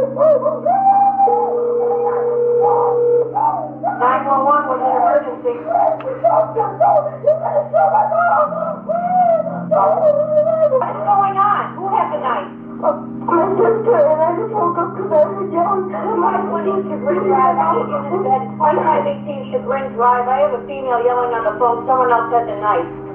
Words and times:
911 0.00 0.16
was 4.64 4.80
an 4.80 4.96
emergency. 4.96 5.60
What 5.60 6.00
is 10.88 11.04
going 11.04 11.36
on? 11.36 11.76
Who 11.76 11.84
had 11.92 12.08
the 12.08 12.24
knife? 12.24 12.48
My 12.80 13.44
sister 13.60 13.92
and 13.92 14.24
I 14.24 14.40
just 14.40 14.56
woke 14.56 14.80
up 14.80 14.96
because 14.96 15.12
I 15.12 15.28
was 15.36 15.52
yelling. 15.52 15.92
520 15.92 16.80
Chagrin 16.88 17.20
Drive, 17.28 17.60
Megan 17.60 18.08
is 18.08 18.24
at 18.24 18.56
2518 18.56 19.52
Chagrin 19.52 19.92
Drive. 20.00 20.24
I 20.24 20.48
have 20.48 20.56
a 20.56 20.64
female 20.64 21.04
yelling 21.04 21.36
on 21.36 21.44
the 21.44 21.60
phone. 21.60 21.84
Someone 21.84 22.08
else 22.08 22.32
had 22.32 22.48
the 22.48 22.56
knife. 22.56 23.09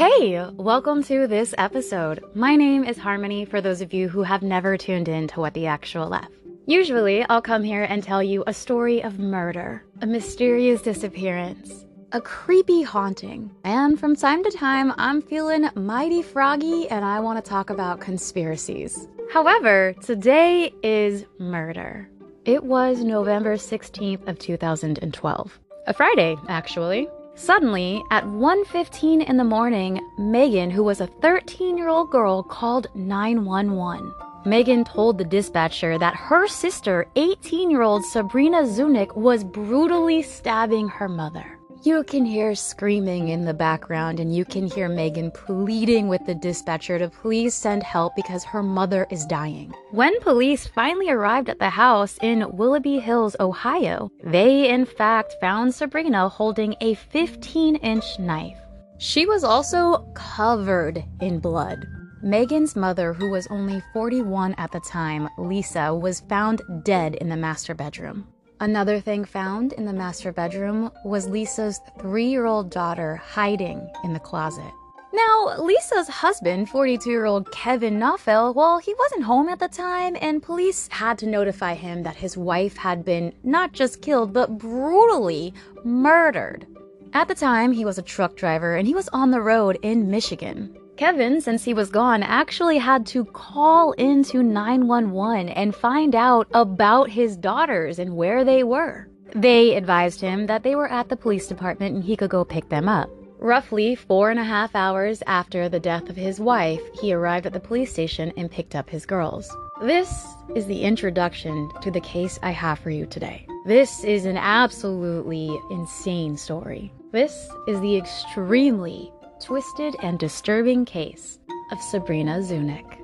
Hey, 0.00 0.42
welcome 0.52 1.02
to 1.02 1.26
this 1.26 1.54
episode. 1.58 2.24
My 2.34 2.56
name 2.56 2.84
is 2.84 2.96
Harmony 2.96 3.44
for 3.44 3.60
those 3.60 3.82
of 3.82 3.92
you 3.92 4.08
who 4.08 4.22
have 4.22 4.40
never 4.40 4.78
tuned 4.78 5.10
in 5.10 5.28
to 5.28 5.40
What 5.40 5.52
the 5.52 5.66
Actual 5.66 6.14
F. 6.14 6.26
Usually, 6.64 7.22
I'll 7.24 7.42
come 7.42 7.62
here 7.62 7.82
and 7.82 8.02
tell 8.02 8.22
you 8.22 8.42
a 8.46 8.54
story 8.54 9.02
of 9.02 9.18
murder, 9.18 9.84
a 10.00 10.06
mysterious 10.06 10.80
disappearance, 10.80 11.84
a 12.12 12.20
creepy 12.22 12.80
haunting, 12.80 13.50
and 13.64 14.00
from 14.00 14.16
time 14.16 14.42
to 14.42 14.50
time, 14.50 14.94
I'm 14.96 15.20
feeling 15.20 15.68
mighty 15.74 16.22
froggy 16.22 16.88
and 16.88 17.04
I 17.04 17.20
want 17.20 17.44
to 17.44 17.46
talk 17.46 17.68
about 17.68 18.00
conspiracies. 18.00 19.06
However, 19.30 19.94
today 20.00 20.72
is 20.82 21.26
murder. 21.38 22.08
It 22.46 22.64
was 22.64 23.04
November 23.04 23.56
16th 23.58 24.26
of 24.28 24.38
2012. 24.38 25.60
A 25.88 25.92
Friday, 25.92 26.38
actually. 26.48 27.06
Suddenly, 27.34 28.04
at 28.10 28.24
1:15 28.24 29.22
in 29.28 29.36
the 29.36 29.44
morning, 29.44 30.00
Megan, 30.18 30.70
who 30.70 30.82
was 30.82 31.00
a 31.00 31.06
13-year-old 31.06 32.10
girl, 32.10 32.42
called 32.42 32.88
911. 32.94 34.12
Megan 34.44 34.84
told 34.84 35.18
the 35.18 35.24
dispatcher 35.24 35.98
that 35.98 36.16
her 36.16 36.48
sister, 36.48 37.06
18-year-old 37.16 38.04
Sabrina 38.04 38.64
Zunich, 38.64 39.14
was 39.14 39.44
brutally 39.44 40.22
stabbing 40.22 40.88
her 40.88 41.08
mother. 41.08 41.59
You 41.82 42.04
can 42.04 42.26
hear 42.26 42.54
screaming 42.54 43.28
in 43.28 43.46
the 43.46 43.54
background, 43.54 44.20
and 44.20 44.36
you 44.36 44.44
can 44.44 44.66
hear 44.66 44.86
Megan 44.86 45.30
pleading 45.30 46.08
with 46.08 46.20
the 46.26 46.34
dispatcher 46.34 46.98
to 46.98 47.08
please 47.08 47.54
send 47.54 47.82
help 47.82 48.14
because 48.14 48.44
her 48.44 48.62
mother 48.62 49.06
is 49.10 49.24
dying. 49.24 49.72
When 49.90 50.20
police 50.20 50.66
finally 50.66 51.08
arrived 51.08 51.48
at 51.48 51.58
the 51.58 51.70
house 51.70 52.18
in 52.20 52.54
Willoughby 52.54 52.98
Hills, 52.98 53.34
Ohio, 53.40 54.10
they 54.22 54.68
in 54.68 54.84
fact 54.84 55.36
found 55.40 55.74
Sabrina 55.74 56.28
holding 56.28 56.74
a 56.82 56.96
15 56.96 57.76
inch 57.76 58.18
knife. 58.18 58.58
She 58.98 59.24
was 59.24 59.42
also 59.42 60.06
covered 60.14 61.02
in 61.22 61.38
blood. 61.38 61.86
Megan's 62.22 62.76
mother, 62.76 63.14
who 63.14 63.30
was 63.30 63.46
only 63.46 63.82
41 63.94 64.54
at 64.58 64.70
the 64.70 64.80
time, 64.80 65.30
Lisa, 65.38 65.94
was 65.94 66.20
found 66.20 66.60
dead 66.84 67.14
in 67.14 67.30
the 67.30 67.36
master 67.36 67.74
bedroom. 67.74 68.26
Another 68.60 69.00
thing 69.00 69.24
found 69.24 69.72
in 69.72 69.86
the 69.86 69.92
master 69.92 70.32
bedroom 70.32 70.90
was 71.02 71.26
Lisa's 71.26 71.80
three 71.98 72.26
year 72.26 72.44
old 72.44 72.70
daughter 72.70 73.16
hiding 73.16 73.90
in 74.04 74.12
the 74.12 74.20
closet. 74.20 74.70
Now, 75.14 75.56
Lisa's 75.58 76.08
husband, 76.08 76.68
42 76.68 77.08
year 77.08 77.24
old 77.24 77.50
Kevin 77.52 77.98
Knoefel, 77.98 78.54
well, 78.54 78.78
he 78.78 78.94
wasn't 78.98 79.24
home 79.24 79.48
at 79.48 79.60
the 79.60 79.68
time, 79.68 80.14
and 80.20 80.42
police 80.42 80.88
had 80.88 81.16
to 81.18 81.26
notify 81.26 81.72
him 81.72 82.02
that 82.02 82.16
his 82.16 82.36
wife 82.36 82.76
had 82.76 83.02
been 83.02 83.32
not 83.42 83.72
just 83.72 84.02
killed, 84.02 84.34
but 84.34 84.58
brutally 84.58 85.54
murdered. 85.82 86.66
At 87.14 87.28
the 87.28 87.34
time, 87.34 87.72
he 87.72 87.86
was 87.86 87.96
a 87.96 88.02
truck 88.02 88.36
driver 88.36 88.76
and 88.76 88.86
he 88.86 88.94
was 88.94 89.08
on 89.08 89.30
the 89.30 89.40
road 89.40 89.78
in 89.80 90.10
Michigan. 90.10 90.76
Kevin, 91.00 91.40
since 91.40 91.64
he 91.64 91.72
was 91.72 91.88
gone, 91.88 92.22
actually 92.22 92.76
had 92.76 93.06
to 93.06 93.24
call 93.24 93.92
into 93.92 94.42
911 94.42 95.48
and 95.48 95.74
find 95.74 96.14
out 96.14 96.46
about 96.52 97.08
his 97.08 97.38
daughters 97.38 97.98
and 97.98 98.14
where 98.14 98.44
they 98.44 98.62
were. 98.62 99.08
They 99.34 99.76
advised 99.76 100.20
him 100.20 100.46
that 100.48 100.62
they 100.62 100.74
were 100.74 100.92
at 100.92 101.08
the 101.08 101.16
police 101.16 101.46
department 101.46 101.94
and 101.94 102.04
he 102.04 102.18
could 102.18 102.28
go 102.28 102.44
pick 102.44 102.68
them 102.68 102.86
up. 102.86 103.08
Roughly 103.38 103.94
four 103.94 104.28
and 104.28 104.38
a 104.38 104.44
half 104.44 104.74
hours 104.74 105.22
after 105.26 105.70
the 105.70 105.80
death 105.80 106.10
of 106.10 106.16
his 106.16 106.38
wife, 106.38 106.82
he 107.00 107.14
arrived 107.14 107.46
at 107.46 107.54
the 107.54 107.60
police 107.60 107.90
station 107.90 108.30
and 108.36 108.50
picked 108.50 108.74
up 108.74 108.90
his 108.90 109.06
girls. 109.06 109.50
This 109.80 110.26
is 110.54 110.66
the 110.66 110.82
introduction 110.82 111.70
to 111.80 111.90
the 111.90 112.02
case 112.02 112.38
I 112.42 112.50
have 112.50 112.78
for 112.78 112.90
you 112.90 113.06
today. 113.06 113.46
This 113.64 114.04
is 114.04 114.26
an 114.26 114.36
absolutely 114.36 115.58
insane 115.70 116.36
story. 116.36 116.92
This 117.10 117.48
is 117.66 117.80
the 117.80 117.96
extremely 117.96 119.10
twisted 119.40 119.96
and 120.02 120.18
disturbing 120.18 120.84
case 120.84 121.38
of 121.72 121.80
Sabrina 121.80 122.40
Zunich. 122.40 122.98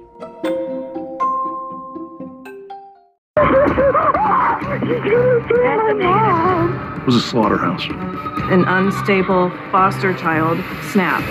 It 6.99 7.07
was 7.07 7.17
a 7.17 7.21
slaughterhouse. 7.21 7.85
An 8.53 8.65
unstable 8.65 9.51
foster 9.71 10.13
child 10.15 10.59
snapped. 10.91 11.25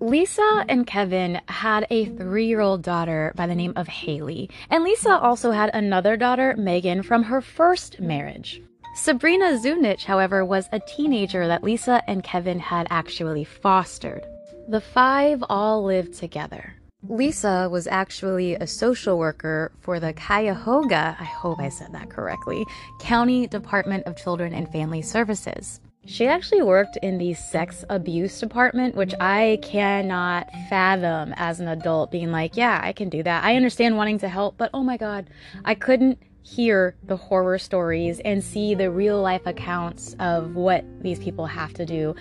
Lisa 0.00 0.64
and 0.68 0.86
Kevin 0.86 1.40
had 1.48 1.86
a 1.90 2.04
three 2.04 2.46
year 2.46 2.60
old 2.60 2.82
daughter 2.82 3.32
by 3.36 3.46
the 3.46 3.54
name 3.54 3.72
of 3.76 3.88
Haley, 3.88 4.48
and 4.70 4.84
Lisa 4.84 5.18
also 5.18 5.50
had 5.50 5.70
another 5.74 6.16
daughter, 6.16 6.54
Megan, 6.56 7.02
from 7.02 7.24
her 7.24 7.40
first 7.40 8.00
marriage. 8.00 8.62
Sabrina 8.94 9.58
Zunich, 9.58 10.04
however, 10.04 10.44
was 10.44 10.68
a 10.70 10.78
teenager 10.78 11.48
that 11.48 11.64
Lisa 11.64 12.00
and 12.06 12.22
Kevin 12.22 12.60
had 12.60 12.86
actually 12.90 13.42
fostered. 13.42 14.24
The 14.68 14.80
five 14.80 15.42
all 15.48 15.82
lived 15.82 16.14
together. 16.14 16.76
Lisa 17.08 17.68
was 17.70 17.88
actually 17.88 18.54
a 18.54 18.68
social 18.68 19.18
worker 19.18 19.72
for 19.80 19.98
the 19.98 20.12
Cuyahoga, 20.12 21.16
I 21.18 21.24
hope 21.24 21.58
I 21.58 21.70
said 21.70 21.92
that 21.92 22.08
correctly, 22.08 22.64
County 23.00 23.48
Department 23.48 24.06
of 24.06 24.16
Children 24.16 24.54
and 24.54 24.70
Family 24.70 25.02
Services. 25.02 25.80
She 26.06 26.28
actually 26.28 26.62
worked 26.62 26.96
in 26.98 27.18
the 27.18 27.34
sex 27.34 27.84
abuse 27.90 28.38
department, 28.38 28.94
which 28.94 29.14
I 29.18 29.58
cannot 29.62 30.48
fathom 30.70 31.34
as 31.36 31.58
an 31.58 31.66
adult 31.68 32.12
being 32.12 32.30
like, 32.30 32.56
yeah, 32.56 32.80
I 32.82 32.92
can 32.92 33.08
do 33.08 33.22
that. 33.24 33.42
I 33.42 33.56
understand 33.56 33.96
wanting 33.96 34.18
to 34.20 34.28
help, 34.28 34.56
but 34.56 34.70
oh 34.72 34.84
my 34.84 34.96
God, 34.96 35.28
I 35.64 35.74
couldn't 35.74 36.18
hear 36.44 36.94
the 37.02 37.16
horror 37.16 37.58
stories 37.58 38.20
and 38.20 38.44
see 38.44 38.74
the 38.74 38.90
real 38.90 39.20
life 39.20 39.46
accounts 39.46 40.14
of 40.20 40.54
what 40.54 40.84
these 41.02 41.18
people 41.18 41.46
have 41.46 41.72
to 41.74 41.86
do. 41.86 42.14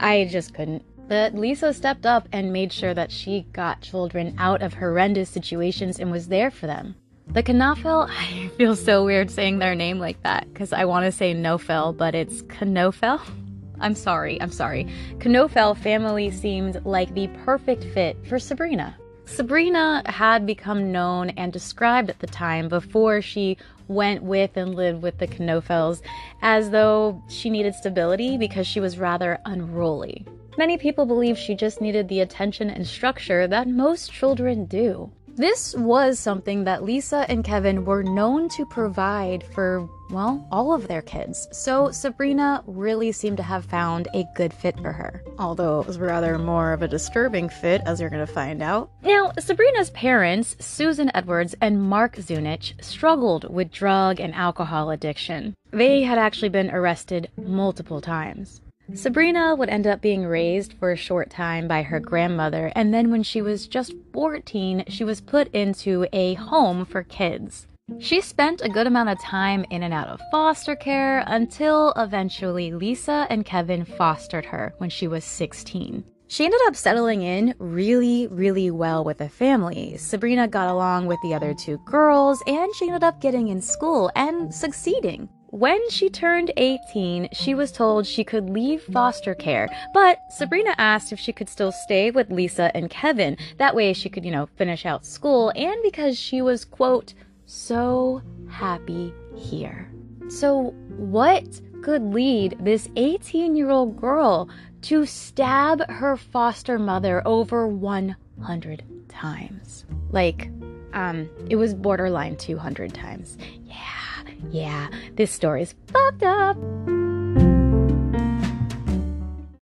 I 0.00 0.26
just 0.30 0.54
couldn't. 0.54 0.84
But 1.06 1.34
Lisa 1.34 1.72
stepped 1.72 2.04
up 2.04 2.28
and 2.32 2.52
made 2.52 2.72
sure 2.72 2.94
that 2.94 3.12
she 3.12 3.46
got 3.52 3.80
children 3.80 4.34
out 4.38 4.62
of 4.62 4.74
horrendous 4.74 5.30
situations 5.30 5.98
and 6.00 6.10
was 6.10 6.28
there 6.28 6.50
for 6.50 6.66
them. 6.66 6.96
The 7.28 7.42
Knoefel, 7.42 8.08
I 8.10 8.48
feel 8.56 8.74
so 8.74 9.04
weird 9.04 9.30
saying 9.30 9.58
their 9.58 9.74
name 9.74 9.98
like 9.98 10.22
that 10.22 10.52
because 10.52 10.72
I 10.72 10.86
want 10.86 11.04
to 11.04 11.12
say 11.12 11.34
Nofel, 11.34 11.96
but 11.96 12.14
it's 12.14 12.42
Knoefel. 12.42 13.20
I'm 13.80 13.94
sorry, 13.94 14.40
I'm 14.42 14.50
sorry. 14.50 14.88
Knoefel 15.18 15.76
family 15.76 16.30
seemed 16.30 16.84
like 16.84 17.14
the 17.14 17.28
perfect 17.44 17.84
fit 17.84 18.16
for 18.26 18.38
Sabrina. 18.38 18.96
Sabrina 19.28 20.02
had 20.06 20.46
become 20.46 20.90
known 20.90 21.30
and 21.30 21.52
described 21.52 22.10
at 22.10 22.18
the 22.18 22.26
time 22.26 22.68
before 22.68 23.22
she 23.22 23.56
went 23.86 24.22
with 24.22 24.56
and 24.56 24.74
lived 24.74 25.02
with 25.02 25.18
the 25.18 25.28
Knoefels 25.28 26.00
as 26.42 26.70
though 26.70 27.22
she 27.28 27.50
needed 27.50 27.74
stability 27.74 28.36
because 28.36 28.66
she 28.66 28.80
was 28.80 28.98
rather 28.98 29.38
unruly. 29.44 30.26
Many 30.56 30.76
people 30.76 31.06
believe 31.06 31.38
she 31.38 31.54
just 31.54 31.80
needed 31.80 32.08
the 32.08 32.20
attention 32.20 32.68
and 32.68 32.86
structure 32.86 33.46
that 33.46 33.68
most 33.68 34.10
children 34.10 34.64
do. 34.64 35.12
This 35.38 35.72
was 35.76 36.18
something 36.18 36.64
that 36.64 36.82
Lisa 36.82 37.24
and 37.28 37.44
Kevin 37.44 37.84
were 37.84 38.02
known 38.02 38.48
to 38.48 38.66
provide 38.66 39.44
for, 39.54 39.88
well, 40.10 40.44
all 40.50 40.74
of 40.74 40.88
their 40.88 41.00
kids. 41.00 41.46
So 41.52 41.92
Sabrina 41.92 42.64
really 42.66 43.12
seemed 43.12 43.36
to 43.36 43.44
have 43.44 43.64
found 43.64 44.08
a 44.14 44.24
good 44.34 44.52
fit 44.52 44.76
for 44.80 44.90
her. 44.90 45.22
Although 45.38 45.80
it 45.80 45.86
was 45.86 46.00
rather 46.00 46.40
more 46.40 46.72
of 46.72 46.82
a 46.82 46.88
disturbing 46.88 47.48
fit, 47.48 47.82
as 47.86 48.00
you're 48.00 48.10
going 48.10 48.26
to 48.26 48.32
find 48.32 48.64
out. 48.64 48.90
Now, 49.04 49.30
Sabrina's 49.38 49.90
parents, 49.90 50.56
Susan 50.58 51.08
Edwards 51.14 51.54
and 51.60 51.80
Mark 51.80 52.16
Zunich, 52.16 52.72
struggled 52.82 53.48
with 53.48 53.70
drug 53.70 54.18
and 54.18 54.34
alcohol 54.34 54.90
addiction. 54.90 55.54
They 55.70 56.02
had 56.02 56.18
actually 56.18 56.48
been 56.48 56.72
arrested 56.72 57.30
multiple 57.36 58.00
times. 58.00 58.60
Sabrina 58.94 59.54
would 59.54 59.68
end 59.68 59.86
up 59.86 60.00
being 60.00 60.24
raised 60.24 60.72
for 60.72 60.90
a 60.90 60.96
short 60.96 61.28
time 61.28 61.68
by 61.68 61.82
her 61.82 62.00
grandmother, 62.00 62.72
and 62.74 62.92
then 62.92 63.10
when 63.10 63.22
she 63.22 63.42
was 63.42 63.68
just 63.68 63.94
14, 64.14 64.84
she 64.88 65.04
was 65.04 65.20
put 65.20 65.54
into 65.54 66.06
a 66.12 66.34
home 66.34 66.86
for 66.86 67.02
kids. 67.02 67.66
She 67.98 68.20
spent 68.20 68.62
a 68.62 68.68
good 68.68 68.86
amount 68.86 69.10
of 69.10 69.20
time 69.20 69.66
in 69.70 69.82
and 69.82 69.92
out 69.92 70.08
of 70.08 70.20
foster 70.30 70.74
care 70.74 71.22
until 71.26 71.92
eventually 71.96 72.72
Lisa 72.72 73.26
and 73.28 73.44
Kevin 73.44 73.84
fostered 73.84 74.46
her 74.46 74.74
when 74.78 74.90
she 74.90 75.06
was 75.06 75.24
16. 75.24 76.04
She 76.26 76.44
ended 76.44 76.60
up 76.66 76.76
settling 76.76 77.22
in 77.22 77.54
really, 77.58 78.26
really 78.26 78.70
well 78.70 79.02
with 79.04 79.18
the 79.18 79.30
family. 79.30 79.96
Sabrina 79.96 80.46
got 80.46 80.68
along 80.68 81.06
with 81.06 81.18
the 81.22 81.32
other 81.32 81.54
two 81.54 81.78
girls, 81.86 82.42
and 82.46 82.74
she 82.74 82.86
ended 82.86 83.04
up 83.04 83.20
getting 83.20 83.48
in 83.48 83.62
school 83.62 84.10
and 84.14 84.52
succeeding. 84.52 85.28
When 85.50 85.88
she 85.88 86.10
turned 86.10 86.52
18, 86.58 87.30
she 87.32 87.54
was 87.54 87.72
told 87.72 88.06
she 88.06 88.22
could 88.22 88.50
leave 88.50 88.82
foster 88.82 89.34
care, 89.34 89.66
but 89.94 90.18
Sabrina 90.30 90.74
asked 90.76 91.10
if 91.10 91.18
she 91.18 91.32
could 91.32 91.48
still 91.48 91.72
stay 91.72 92.10
with 92.10 92.30
Lisa 92.30 92.70
and 92.76 92.90
Kevin. 92.90 93.38
That 93.56 93.74
way 93.74 93.94
she 93.94 94.10
could, 94.10 94.26
you 94.26 94.30
know, 94.30 94.50
finish 94.56 94.84
out 94.84 95.06
school, 95.06 95.50
and 95.56 95.82
because 95.82 96.18
she 96.18 96.42
was, 96.42 96.66
quote, 96.66 97.14
so 97.46 98.20
happy 98.50 99.14
here. 99.34 99.90
So, 100.28 100.74
what 100.98 101.62
could 101.82 102.02
lead 102.02 102.58
this 102.60 102.90
18 102.96 103.56
year 103.56 103.70
old 103.70 103.96
girl 103.96 104.50
to 104.82 105.06
stab 105.06 105.88
her 105.88 106.18
foster 106.18 106.78
mother 106.78 107.22
over 107.26 107.66
100 107.66 108.82
times? 109.08 109.86
Like, 110.10 110.50
um, 110.92 111.30
it 111.48 111.56
was 111.56 111.72
borderline 111.72 112.36
200 112.36 112.92
times. 112.92 113.38
Yeah, 113.64 114.17
yeah, 114.50 114.88
this 115.16 115.30
story's 115.30 115.74
fucked 115.88 116.22
up. 116.22 116.56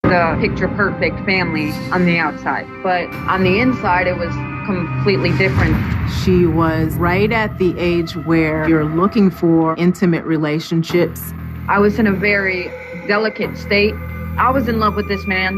The 0.03 0.37
picture 0.39 0.67
perfect 0.69 1.19
family 1.25 1.71
on 1.91 2.05
the 2.05 2.17
outside, 2.17 2.67
but 2.83 3.09
on 3.27 3.43
the 3.43 3.59
inside, 3.59 4.07
it 4.07 4.17
was 4.17 4.33
completely 4.65 5.35
different. 5.37 5.75
She 6.23 6.45
was 6.45 6.95
right 6.95 7.31
at 7.31 7.57
the 7.57 7.77
age 7.77 8.15
where 8.15 8.67
you're 8.67 8.85
looking 8.85 9.29
for 9.29 9.75
intimate 9.77 10.23
relationships. 10.25 11.33
I 11.67 11.79
was 11.79 11.99
in 11.99 12.07
a 12.07 12.13
very 12.13 12.65
delicate 13.07 13.57
state. 13.57 13.93
I 14.37 14.51
was 14.51 14.67
in 14.67 14.79
love 14.79 14.95
with 14.95 15.07
this 15.07 15.25
man, 15.25 15.55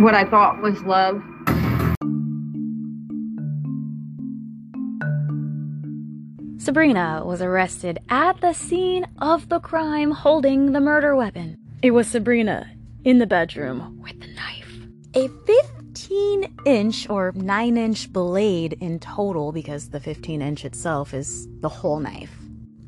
what 0.00 0.14
I 0.14 0.24
thought 0.24 0.60
was 0.60 0.82
love. 0.82 1.22
Sabrina 6.64 7.22
was 7.22 7.42
arrested 7.42 7.98
at 8.08 8.40
the 8.40 8.54
scene 8.54 9.06
of 9.18 9.50
the 9.50 9.60
crime 9.60 10.10
holding 10.10 10.72
the 10.72 10.80
murder 10.80 11.14
weapon. 11.14 11.58
It 11.82 11.90
was 11.90 12.08
Sabrina 12.08 12.70
in 13.04 13.18
the 13.18 13.26
bedroom 13.26 14.00
with 14.02 14.18
the 14.18 14.28
knife. 14.28 14.72
A 15.12 15.28
15 15.46 16.56
inch 16.64 17.10
or 17.10 17.32
9 17.32 17.76
inch 17.76 18.10
blade 18.10 18.78
in 18.80 18.98
total, 18.98 19.52
because 19.52 19.90
the 19.90 20.00
15 20.00 20.40
inch 20.40 20.64
itself 20.64 21.12
is 21.12 21.46
the 21.60 21.68
whole 21.68 22.00
knife. 22.00 22.34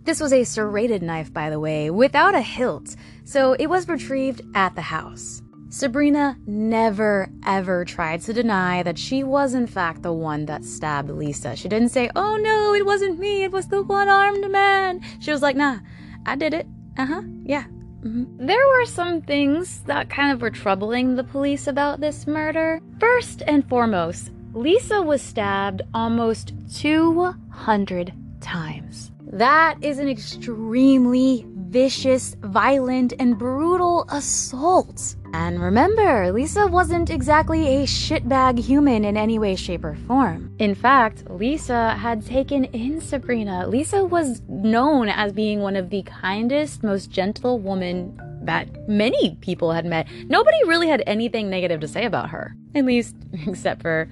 This 0.05 0.21
was 0.21 0.33
a 0.33 0.45
serrated 0.45 1.03
knife, 1.03 1.31
by 1.31 1.51
the 1.51 1.61
way, 1.61 1.91
without 1.91 2.35
a 2.35 2.41
hilt, 2.41 2.97
so 3.25 3.53
it 3.53 3.67
was 3.67 3.89
retrieved 3.89 4.41
at 4.55 4.75
the 4.75 4.81
house. 4.81 5.43
Sabrina 5.77 6.39
never 6.47 7.29
ever 7.45 7.85
tried 7.85 8.23
to 8.23 8.33
deny 8.33 8.83
that 8.83 8.97
she 8.97 9.23
was 9.23 9.53
in 9.53 9.67
fact 9.67 10.03
the 10.03 10.11
one 10.11 10.47
that 10.47 10.65
stabbed 10.65 11.11
Lisa. 11.11 11.55
She 11.55 11.69
didn't 11.69 11.91
say, 11.91 12.11
oh 12.17 12.39
no, 12.39 12.73
it 12.73 12.87
wasn't 12.87 13.19
me, 13.19 13.45
it 13.45 13.53
was 13.53 13.69
the 13.69 13.83
one 13.83 14.09
armed 14.09 14.51
man. 14.51 15.03
She 15.21 15.31
was 15.31 15.43
like, 15.43 15.55
nah, 15.55 15.81
I 16.25 16.35
did 16.35 16.55
it. 16.55 16.67
Uh 16.97 17.05
huh, 17.05 17.23
yeah. 17.45 17.65
Mm-hmm. 18.01 18.47
There 18.47 18.67
were 18.69 18.87
some 18.87 19.21
things 19.21 19.83
that 19.83 20.09
kind 20.09 20.33
of 20.33 20.41
were 20.41 20.49
troubling 20.51 21.15
the 21.15 21.25
police 21.25 21.67
about 21.67 22.01
this 22.01 22.27
murder. 22.27 22.81
First 22.99 23.43
and 23.47 23.69
foremost, 23.69 24.31
Lisa 24.55 25.03
was 25.03 25.21
stabbed 25.21 25.83
almost 25.93 26.55
200 26.75 28.15
times. 28.41 29.11
That 29.31 29.77
is 29.83 29.99
an 29.99 30.09
extremely 30.09 31.45
vicious, 31.71 32.37
violent, 32.41 33.13
and 33.19 33.39
brutal 33.39 34.07
assault. 34.11 35.17
And 35.33 35.61
remember, 35.61 36.33
Lisa 36.33 36.67
wasn't 36.67 37.11
exactly 37.11 37.83
a 37.83 37.87
shitbag 37.87 38.59
human 38.59 39.05
in 39.05 39.17
any 39.17 39.39
way, 39.39 39.57
shape, 39.57 39.85
or 39.85 39.97
form. 40.07 40.55
In 40.59 40.75
fact, 40.75 41.29
Lisa 41.31 41.91
had 41.91 42.25
taken 42.25 42.65
in 42.67 43.01
Sabrina. 43.01 43.67
Lisa 43.67 44.05
was 44.05 44.41
known 44.49 45.09
as 45.09 45.33
being 45.33 45.61
one 45.61 45.77
of 45.77 45.91
the 45.91 46.03
kindest, 46.03 46.83
most 46.83 47.11
gentle 47.11 47.59
woman 47.59 48.19
that 48.43 48.89
many 48.89 49.37
people 49.41 49.73
had 49.73 49.85
met. 49.85 50.07
Nobody 50.29 50.57
really 50.67 50.89
had 50.89 51.03
anything 51.07 51.51
negative 51.51 51.81
to 51.81 51.89
say 51.89 52.05
about 52.05 52.31
her, 52.31 52.55
at 52.75 52.85
least 52.85 53.17
except 53.47 53.83
for 53.83 54.09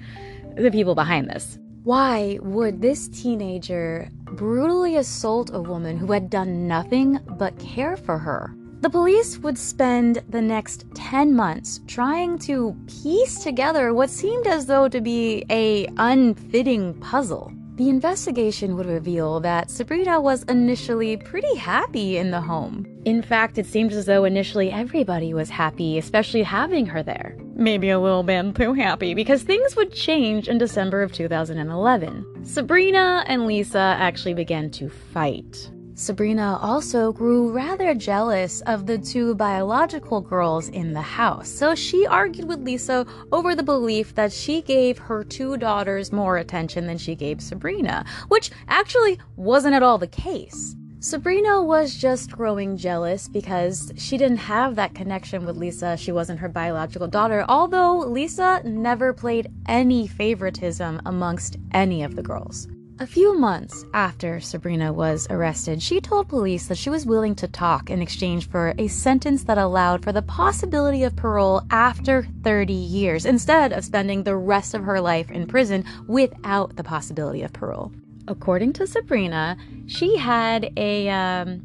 the 0.57 0.71
people 0.71 0.95
behind 0.95 1.29
this. 1.29 1.57
Why 1.85 2.39
would 2.41 2.81
this 2.81 3.07
teenager 3.09 4.09
brutally 4.25 4.95
assault 4.95 5.51
a 5.53 5.61
woman 5.61 5.97
who 5.97 6.13
had 6.13 6.31
done 6.31 6.67
nothing 6.67 7.19
but 7.37 7.59
care 7.59 7.95
for 7.95 8.17
her? 8.17 8.55
The 8.81 8.89
police 8.89 9.37
would 9.37 9.55
spend 9.55 10.23
the 10.27 10.41
next 10.41 10.85
10 10.95 11.35
months 11.35 11.81
trying 11.85 12.39
to 12.39 12.75
piece 12.87 13.43
together 13.43 13.93
what 13.93 14.09
seemed 14.09 14.47
as 14.47 14.65
though 14.65 14.87
to 14.89 14.99
be 14.99 15.45
a 15.51 15.85
unfitting 15.97 16.95
puzzle. 17.01 17.53
The 17.75 17.89
investigation 17.89 18.77
would 18.77 18.85
reveal 18.85 19.41
that 19.41 19.69
Sabrina 19.69 20.21
was 20.21 20.43
initially 20.43 21.17
pretty 21.17 21.55
happy 21.57 22.15
in 22.15 22.31
the 22.31 22.39
home. 22.39 22.87
In 23.03 23.21
fact, 23.21 23.57
it 23.57 23.65
seemed 23.65 23.91
as 23.91 24.05
though 24.05 24.23
initially 24.23 24.71
everybody 24.71 25.33
was 25.33 25.49
happy, 25.49 25.97
especially 25.97 26.43
having 26.43 26.85
her 26.85 27.03
there. 27.03 27.35
Maybe 27.53 27.89
a 27.89 27.99
little 27.99 28.23
bit 28.23 28.55
too 28.55 28.71
happy, 28.71 29.13
because 29.13 29.43
things 29.43 29.75
would 29.75 29.93
change 29.93 30.47
in 30.47 30.57
December 30.57 31.03
of 31.03 31.11
2011. 31.11 32.45
Sabrina 32.45 33.25
and 33.27 33.45
Lisa 33.45 33.77
actually 33.77 34.35
began 34.35 34.69
to 34.71 34.87
fight. 34.87 35.69
Sabrina 35.97 36.59
also 36.61 37.13
grew 37.13 37.49
rather 37.53 37.95
jealous 37.95 38.59
of 38.61 38.85
the 38.85 38.97
two 38.97 39.33
biological 39.33 40.19
girls 40.19 40.67
in 40.67 40.91
the 40.91 41.01
house, 41.01 41.47
so 41.47 41.73
she 41.73 42.05
argued 42.05 42.49
with 42.49 42.59
Lisa 42.59 43.05
over 43.31 43.55
the 43.55 43.63
belief 43.63 44.13
that 44.15 44.33
she 44.33 44.61
gave 44.61 44.97
her 44.97 45.23
two 45.23 45.55
daughters 45.55 46.11
more 46.11 46.35
attention 46.35 46.85
than 46.85 46.97
she 46.97 47.15
gave 47.15 47.39
Sabrina, 47.39 48.03
which 48.27 48.51
actually 48.67 49.19
wasn't 49.37 49.73
at 49.73 49.83
all 49.83 49.97
the 49.97 50.05
case. 50.05 50.75
Sabrina 50.99 51.63
was 51.63 51.95
just 51.95 52.29
growing 52.29 52.75
jealous 52.75 53.29
because 53.29 53.93
she 53.95 54.17
didn't 54.17 54.37
have 54.37 54.75
that 54.75 54.95
connection 54.95 55.45
with 55.45 55.55
Lisa. 55.55 55.95
She 55.95 56.11
wasn't 56.11 56.39
her 56.39 56.49
biological 56.49 57.07
daughter, 57.07 57.45
although 57.47 57.99
Lisa 57.99 58.61
never 58.65 59.13
played 59.13 59.47
any 59.65 60.07
favoritism 60.07 61.01
amongst 61.05 61.55
any 61.71 62.03
of 62.03 62.17
the 62.17 62.23
girls. 62.23 62.67
A 62.97 63.05
few 63.05 63.37
months 63.37 63.83
after 63.93 64.39
Sabrina 64.39 64.93
was 64.93 65.27
arrested, 65.29 65.83
she 65.83 65.99
told 65.99 66.29
police 66.29 66.67
that 66.67 66.77
she 66.77 66.89
was 66.89 67.05
willing 67.05 67.35
to 67.35 67.47
talk 67.47 67.89
in 67.89 68.01
exchange 68.01 68.47
for 68.47 68.73
a 68.77 68.87
sentence 68.87 69.43
that 69.43 69.57
allowed 69.57 70.01
for 70.01 70.13
the 70.13 70.21
possibility 70.21 71.03
of 71.03 71.13
parole 71.13 71.61
after 71.71 72.25
30 72.43 72.71
years, 72.71 73.25
instead 73.25 73.73
of 73.73 73.83
spending 73.83 74.23
the 74.23 74.37
rest 74.37 74.73
of 74.73 74.85
her 74.85 75.01
life 75.01 75.29
in 75.29 75.45
prison 75.45 75.83
without 76.07 76.77
the 76.77 76.85
possibility 76.85 77.41
of 77.41 77.51
parole. 77.51 77.91
According 78.29 78.71
to 78.73 78.87
Sabrina, 78.87 79.57
she 79.87 80.15
had 80.15 80.71
a 80.77 81.09
um, 81.09 81.61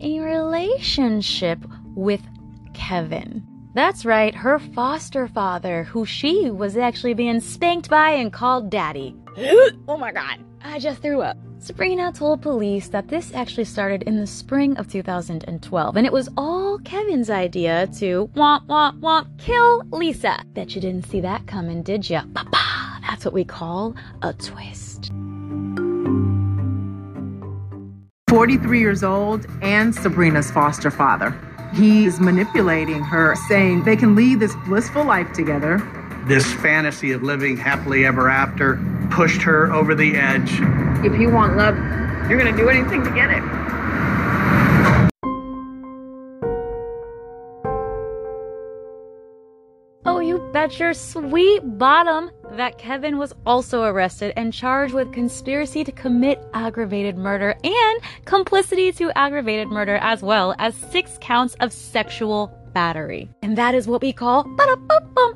a 0.00 0.20
relationship 0.20 1.58
with 1.96 2.22
Kevin. 2.74 3.44
That's 3.74 4.04
right, 4.04 4.36
her 4.36 4.60
foster 4.60 5.26
father, 5.26 5.82
who 5.82 6.06
she 6.06 6.48
was 6.48 6.76
actually 6.76 7.14
being 7.14 7.40
spanked 7.40 7.90
by 7.90 8.10
and 8.10 8.32
called 8.32 8.70
daddy. 8.70 9.16
oh 9.88 9.96
my 9.98 10.12
god, 10.12 10.38
I 10.62 10.78
just 10.78 11.00
threw 11.00 11.22
up. 11.22 11.38
Sabrina 11.58 12.12
told 12.12 12.42
police 12.42 12.88
that 12.88 13.08
this 13.08 13.32
actually 13.34 13.64
started 13.64 14.02
in 14.02 14.16
the 14.16 14.26
spring 14.26 14.76
of 14.76 14.88
2012, 14.88 15.96
and 15.96 16.06
it 16.06 16.12
was 16.12 16.28
all 16.36 16.78
Kevin's 16.78 17.30
idea 17.30 17.86
to 17.98 18.30
womp 18.34 18.66
womp 18.66 19.00
womp 19.00 19.26
kill 19.38 19.84
Lisa. 19.90 20.42
Bet 20.48 20.74
you 20.74 20.80
didn't 20.80 21.06
see 21.06 21.20
that 21.20 21.46
coming, 21.46 21.82
did 21.82 22.08
ya? 22.08 22.24
Papa, 22.34 23.00
that's 23.02 23.24
what 23.24 23.34
we 23.34 23.44
call 23.44 23.94
a 24.22 24.32
twist. 24.34 25.10
43 28.28 28.80
years 28.80 29.02
old 29.02 29.46
and 29.62 29.94
Sabrina's 29.94 30.50
foster 30.50 30.90
father. 30.90 31.36
He's 31.74 32.20
manipulating 32.20 33.02
her, 33.02 33.34
saying 33.48 33.84
they 33.84 33.96
can 33.96 34.14
lead 34.14 34.40
this 34.40 34.54
blissful 34.66 35.04
life 35.04 35.32
together. 35.32 35.78
This 36.26 36.52
fantasy 36.54 37.12
of 37.12 37.22
living 37.22 37.56
happily 37.56 38.04
ever 38.04 38.28
after 38.28 38.76
pushed 39.10 39.42
her 39.42 39.72
over 39.72 39.94
the 39.94 40.16
edge. 40.16 40.60
If 41.04 41.20
you 41.20 41.30
want 41.30 41.56
love, 41.56 41.76
you're 42.28 42.38
gonna 42.38 42.56
do 42.56 42.68
anything 42.68 43.02
to 43.02 43.10
get 43.10 43.30
it. 43.30 43.42
Oh, 50.06 50.20
you 50.20 50.38
bet 50.52 50.78
your 50.78 50.94
sweet 50.94 51.60
bottom 51.78 52.30
that 52.52 52.78
Kevin 52.78 53.18
was 53.18 53.32
also 53.46 53.84
arrested 53.84 54.32
and 54.36 54.52
charged 54.52 54.94
with 54.94 55.12
conspiracy 55.12 55.84
to 55.84 55.92
commit 55.92 56.42
aggravated 56.52 57.16
murder 57.16 57.54
and 57.62 58.00
complicity 58.24 58.92
to 58.92 59.10
aggravated 59.16 59.68
murder, 59.68 59.96
as 59.96 60.22
well 60.22 60.54
as 60.58 60.74
six 60.74 61.18
counts 61.20 61.54
of 61.60 61.72
sexual 61.72 62.52
battery. 62.72 63.28
And 63.42 63.56
that 63.58 63.74
is 63.74 63.86
what 63.86 64.02
we 64.02 64.12
call 64.12 64.46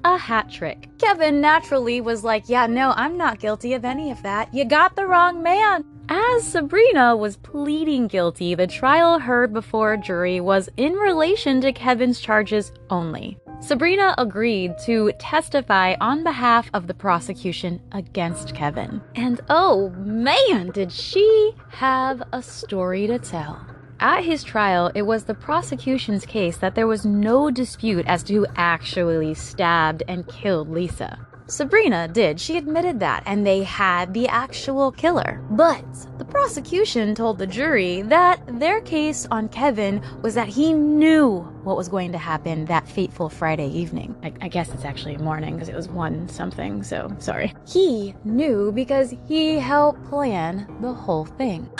a 0.05 0.17
hat 0.17 0.51
trick. 0.51 0.89
Kevin 0.99 1.41
naturally 1.41 2.01
was 2.01 2.25
like, 2.25 2.49
Yeah, 2.49 2.67
no, 2.67 2.93
I'm 2.97 3.17
not 3.17 3.39
guilty 3.39 3.75
of 3.75 3.85
any 3.85 4.11
of 4.11 4.23
that. 4.23 4.53
You 4.53 4.65
got 4.65 4.97
the 4.97 5.07
wrong 5.07 5.43
man. 5.43 5.85
As 6.09 6.45
Sabrina 6.45 7.17
was 7.17 7.39
pleading 7.39 8.09
guilty, 8.09 8.55
the 8.55 8.67
trial 8.67 9.19
heard 9.19 9.55
before 9.55 9.95
a 9.95 9.99
jury 9.99 10.39
was 10.39 10.69
in 10.77 10.93
relation 10.93 11.63
to 11.63 11.73
Kevin's 11.73 12.21
charges 12.21 12.73
only. 12.91 13.39
Sabrina 13.61 14.15
agreed 14.19 14.75
to 14.85 15.11
testify 15.19 15.95
on 16.03 16.23
behalf 16.23 16.69
of 16.75 16.87
the 16.87 16.93
prosecution 16.93 17.81
against 17.93 18.55
Kevin. 18.55 19.01
And 19.15 19.41
oh 19.49 19.89
man, 19.97 20.71
did 20.73 20.93
she 20.93 21.55
have 21.71 22.23
a 22.35 22.43
story 22.43 23.07
to 23.07 23.19
tell. 23.19 23.74
At 24.05 24.25
his 24.25 24.45
trial, 24.45 24.91
it 24.95 25.07
was 25.07 25.25
the 25.25 25.33
prosecution's 25.33 26.27
case 26.27 26.59
that 26.59 26.75
there 26.75 26.87
was 26.87 27.07
no 27.07 27.51
dispute 27.51 28.05
as 28.07 28.23
to 28.25 28.35
who 28.35 28.47
actually 28.55 29.33
stabbed 29.33 30.03
and 30.07 30.29
killed 30.29 30.69
Lisa. 30.69 31.27
Sabrina 31.47 32.09
did. 32.09 32.41
She 32.41 32.57
admitted 32.57 33.01
that, 33.01 33.23
and 33.27 33.47
they 33.47 33.63
had 33.63 34.15
the 34.15 34.27
actual 34.29 34.91
killer. 34.91 35.43
But 35.51 35.85
the 36.17 36.25
prosecution 36.25 37.15
told 37.15 37.39
the 37.39 37.47
jury 37.47 38.01
that 38.03 38.41
their 38.59 38.81
case 38.81 39.27
on 39.31 39.49
Kevin 39.51 40.03
was 40.23 40.35
that 40.35 40.49
he 40.49 40.73
knew 40.73 41.41
what 41.63 41.77
was 41.77 41.89
going 41.89 42.13
to 42.13 42.19
happen 42.19 42.65
that 42.67 42.89
fateful 42.89 43.29
Friday 43.29 43.69
evening. 43.69 44.15
I, 44.23 44.33
I 44.41 44.49
guess 44.49 44.73
it's 44.73 44.87
actually 44.87 45.19
morning 45.19 45.55
because 45.55 45.69
it 45.69 45.75
was 45.75 45.89
one 45.89 46.29
something, 46.29 46.83
so 46.83 47.15
sorry. 47.19 47.55
He 47.67 48.15
knew 48.25 48.73
because 48.73 49.15
he 49.29 49.59
helped 49.59 50.03
plan 50.07 50.67
the 50.81 50.95
whole 50.95 51.27
thing. 51.27 51.63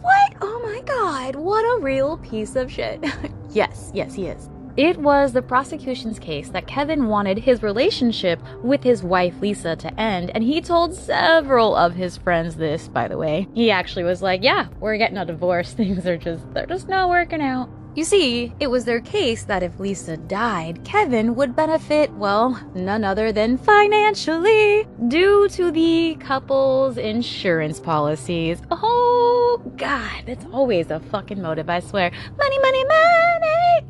what? 0.00 0.34
Oh 0.40 0.60
my 0.64 0.80
god, 0.82 1.36
what 1.36 1.62
a 1.62 1.82
real 1.82 2.18
piece 2.18 2.56
of 2.56 2.70
shit. 2.70 3.04
yes, 3.50 3.92
yes, 3.94 4.14
he 4.14 4.26
is. 4.26 4.50
It 4.78 4.96
was 4.96 5.32
the 5.32 5.42
prosecution's 5.42 6.20
case 6.20 6.50
that 6.50 6.68
Kevin 6.68 7.08
wanted 7.08 7.36
his 7.36 7.64
relationship 7.64 8.40
with 8.62 8.84
his 8.84 9.02
wife 9.02 9.34
Lisa 9.40 9.74
to 9.74 10.00
end, 10.00 10.30
and 10.36 10.44
he 10.44 10.60
told 10.60 10.94
several 10.94 11.74
of 11.74 11.96
his 11.96 12.16
friends 12.16 12.54
this, 12.54 12.86
by 12.86 13.08
the 13.08 13.18
way. 13.18 13.48
He 13.54 13.72
actually 13.72 14.04
was 14.04 14.22
like, 14.22 14.40
Yeah, 14.44 14.68
we're 14.78 14.96
getting 14.96 15.18
a 15.18 15.24
divorce. 15.24 15.72
Things 15.74 16.06
are 16.06 16.16
just, 16.16 16.54
they're 16.54 16.64
just 16.64 16.88
not 16.88 17.08
working 17.10 17.42
out. 17.42 17.68
You 17.96 18.04
see, 18.04 18.52
it 18.60 18.68
was 18.68 18.84
their 18.84 19.00
case 19.00 19.42
that 19.44 19.64
if 19.64 19.80
Lisa 19.80 20.16
died, 20.16 20.84
Kevin 20.84 21.34
would 21.34 21.56
benefit, 21.56 22.12
well, 22.12 22.64
none 22.76 23.02
other 23.02 23.32
than 23.32 23.58
financially, 23.58 24.86
due 25.08 25.48
to 25.48 25.72
the 25.72 26.16
couple's 26.20 26.98
insurance 26.98 27.80
policies. 27.80 28.62
Oh, 28.70 29.60
God, 29.76 30.22
that's 30.26 30.46
always 30.52 30.92
a 30.92 31.00
fucking 31.00 31.42
motive, 31.42 31.68
I 31.68 31.80
swear. 31.80 32.12
Money, 32.36 32.58
money, 32.60 32.84
money! 32.84 33.28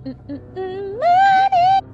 money! 0.05 0.68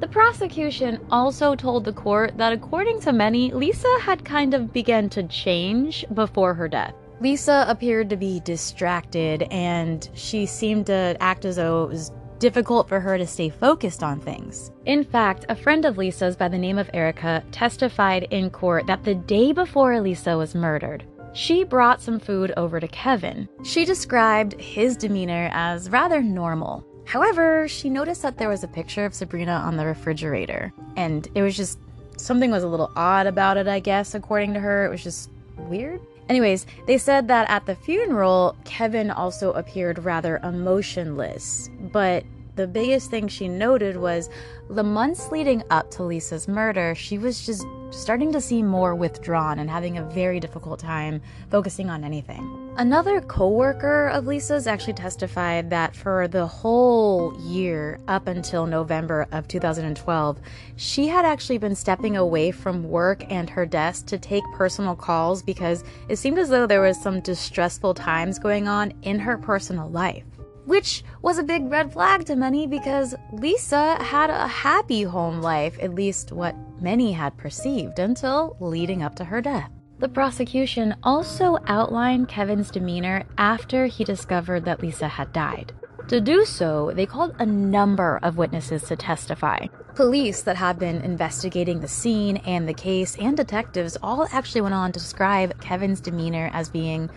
The 0.01 0.09
prosecution 0.09 1.01
also 1.11 1.55
told 1.55 1.85
the 1.85 1.93
court 1.93 2.37
that 2.37 2.53
according 2.53 3.01
to 3.03 3.13
many, 3.13 3.53
Lisa 3.53 3.89
had 4.01 4.25
kind 4.25 4.55
of 4.55 4.73
begun 4.73 5.09
to 5.11 5.23
change 5.25 6.05
before 6.15 6.55
her 6.55 6.69
death. 6.69 6.95
Lisa 7.21 7.65
appeared 7.69 8.11
to 8.11 8.17
be 8.17 8.41
distracted 8.41 9.45
and 9.51 10.09
she 10.15 10.47
seemed 10.47 10.87
to 10.87 11.17
act 11.21 11.45
as 11.45 11.57
though 11.57 11.85
it 11.85 11.91
was 11.91 12.13
difficult 12.39 12.89
for 12.89 13.01
her 13.01 13.17
to 13.17 13.27
stay 13.27 13.49
focused 13.49 14.03
on 14.03 14.21
things. 14.21 14.73
In 14.85 15.05
fact, 15.05 15.47
a 15.49 15.55
friend 15.55 15.85
of 15.85 15.97
Lisa's 15.97 16.37
by 16.37 16.49
the 16.49 16.59
name 16.59 16.77
of 16.77 16.91
Erica 16.93 17.43
testified 17.53 18.25
in 18.31 18.51
court 18.51 18.87
that 18.87 19.05
the 19.05 19.15
day 19.15 19.53
before 19.53 19.99
Lisa 20.01 20.37
was 20.37 20.55
murdered, 20.55 21.05
she 21.33 21.65
brought 21.65 22.03
some 22.03 22.19
food 22.19 22.53
over 22.57 22.79
to 22.81 22.89
Kevin. 22.89 23.49
She 23.63 23.85
described 23.85 24.61
his 24.61 24.97
demeanor 24.97 25.49
as 25.53 25.91
rather 25.91 26.23
normal. 26.23 26.85
However, 27.07 27.69
she 27.69 27.91
noticed 27.91 28.23
that 28.23 28.39
there 28.39 28.49
was 28.49 28.65
a 28.65 28.69
picture 28.69 29.05
of 29.05 29.15
Sabrina 29.15 29.53
on 29.53 29.77
the 29.77 29.87
refrigerator, 29.87 30.73
and 30.97 31.29
it 31.35 31.43
was 31.43 31.57
just 31.57 31.79
something 32.17 32.51
was 32.51 32.63
a 32.63 32.69
little 32.69 32.91
odd 32.97 33.27
about 33.27 33.57
it, 33.57 33.69
I 33.69 33.81
guess, 33.81 34.15
according 34.15 34.55
to 34.55 34.61
her. 34.61 34.87
It 34.87 34.91
was 34.91 35.03
just 35.03 35.31
weird. 35.57 36.01
Anyways, 36.29 36.67
they 36.87 36.97
said 36.97 37.29
that 37.29 37.51
at 37.51 37.67
the 37.67 37.75
funeral, 37.75 38.57
Kevin 38.65 39.11
also 39.11 39.53
appeared 39.53 40.05
rather 40.05 40.39
emotionless, 40.39 41.69
but 41.93 42.25
the 42.57 42.67
biggest 42.67 43.11
thing 43.11 43.29
she 43.29 43.49
noted 43.49 43.97
was 43.97 44.31
the 44.71 44.83
months 44.83 45.31
leading 45.31 45.63
up 45.71 45.91
to 45.93 46.03
Lisa's 46.03 46.49
murder, 46.49 46.95
she 46.95 47.19
was 47.19 47.45
just 47.45 47.67
starting 47.91 48.33
to 48.33 48.41
seem 48.41 48.67
more 48.67 48.95
withdrawn 48.95 49.59
and 49.59 49.71
having 49.71 49.99
a 49.99 50.05
very 50.11 50.41
difficult 50.41 50.81
time 50.81 51.21
focusing 51.51 51.91
on 51.91 52.05
anything. 52.05 52.73
Another 52.77 53.21
coworker 53.21 54.09
of 54.09 54.27
Lisa's 54.27 54.67
actually 54.67 54.95
testified 54.95 55.71
that 55.71 55.95
for 55.95 56.27
the 56.27 56.47
whole 56.47 57.37
year 57.41 58.01
up 58.09 58.27
until 58.27 58.67
November 58.67 59.29
of 59.31 59.47
2012, 59.47 60.41
she 60.77 61.07
had 61.07 61.25
actually 61.25 61.59
been 61.59 61.77
stepping 61.77 62.17
away 62.17 62.51
from 62.51 62.89
work 62.89 63.25
and 63.31 63.49
her 63.49 63.65
desk 63.65 64.07
to 64.07 64.19
take 64.19 64.43
personal 64.55 64.97
calls 64.97 65.43
because 65.43 65.85
it 66.09 66.17
seemed 66.17 66.39
as 66.39 66.49
though 66.49 66.67
there 66.67 66.81
was 66.81 67.01
some 67.01 67.21
distressful 67.21 67.95
times 67.95 68.41
going 68.41 68.67
on 68.67 68.93
in 69.03 69.21
her 69.21 69.39
personal 69.39 69.89
life 69.89 70.25
which 70.65 71.05
was 71.23 71.39
a 71.39 71.43
big 71.43 71.71
red 71.71 71.93
flag 71.93 72.25
to 72.27 72.37
many 72.37 72.67
because 72.67 73.15
Lisa 73.33 74.03
had 74.03 74.31
a 74.31 74.47
happy 74.47 75.03
home 75.03 75.41
life, 75.41 75.77
at 75.81 75.95
least 75.95 76.33
what 76.33 76.57
many 76.81 77.13
had 77.13 77.37
perceived 77.37 77.99
until 77.99 78.57
leading 78.61 79.03
up 79.03 79.15
to 79.17 79.25
her 79.25 79.41
death. 79.41 79.71
The 79.99 80.09
prosecution 80.09 80.97
also 81.03 81.59
outlined 81.67 82.29
Kevin's 82.29 82.71
demeanor 82.71 83.25
after 83.39 83.87
he 83.87 84.05
discovered 84.05 84.65
that 84.65 84.83
Lisa 84.83 85.09
had 85.09 85.33
died. 85.33 85.73
To 86.09 86.21
do 86.21 86.45
so, 86.45 86.93
they 86.95 87.07
called 87.07 87.35
a 87.39 87.47
number 87.47 88.19
of 88.23 88.37
witnesses 88.37 88.83
to 88.85 88.97
testify. 88.97 89.67
Police 89.95 90.43
that 90.43 90.57
had 90.57 90.79
been 90.79 91.01
investigating 91.01 91.81
the 91.81 91.89
scene 91.89 92.37
and 92.39 92.69
the 92.69 92.75
case 92.75 93.17
and 93.17 93.37
detectives 93.37 93.97
all 94.03 94.27
actually 94.31 94.61
went 94.61 94.75
on 94.75 94.93
to 94.93 94.99
describe 94.99 95.59
Kevin's 95.63 96.03
demeanor 96.03 96.51
as 96.53 96.69
being 96.69 97.09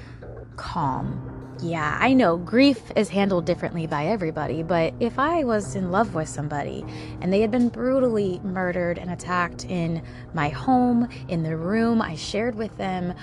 calm, 0.56 1.37
yeah, 1.62 1.98
I 2.00 2.14
know 2.14 2.38
grief 2.38 2.92
is 2.96 3.10
handled 3.10 3.46
differently 3.46 3.88
by 3.88 4.08
everybody, 4.08 4.64
but 4.64 4.94
if 5.00 5.18
I 5.18 5.44
was 5.44 5.76
in 5.76 5.92
love 5.92 6.14
with 6.14 6.30
somebody 6.30 6.86
and 7.22 7.32
they 7.32 7.42
had 7.42 7.52
been 7.52 7.70
brutally 7.70 8.40
murdered 8.44 8.98
and 8.98 9.12
attacked 9.12 9.66
in 9.66 10.02
my 10.34 10.50
home, 10.50 11.10
in 11.28 11.44
the 11.44 11.58
room 11.58 12.02
I 12.02 12.16
shared 12.16 12.56
with 12.56 12.76
them, 12.78 13.14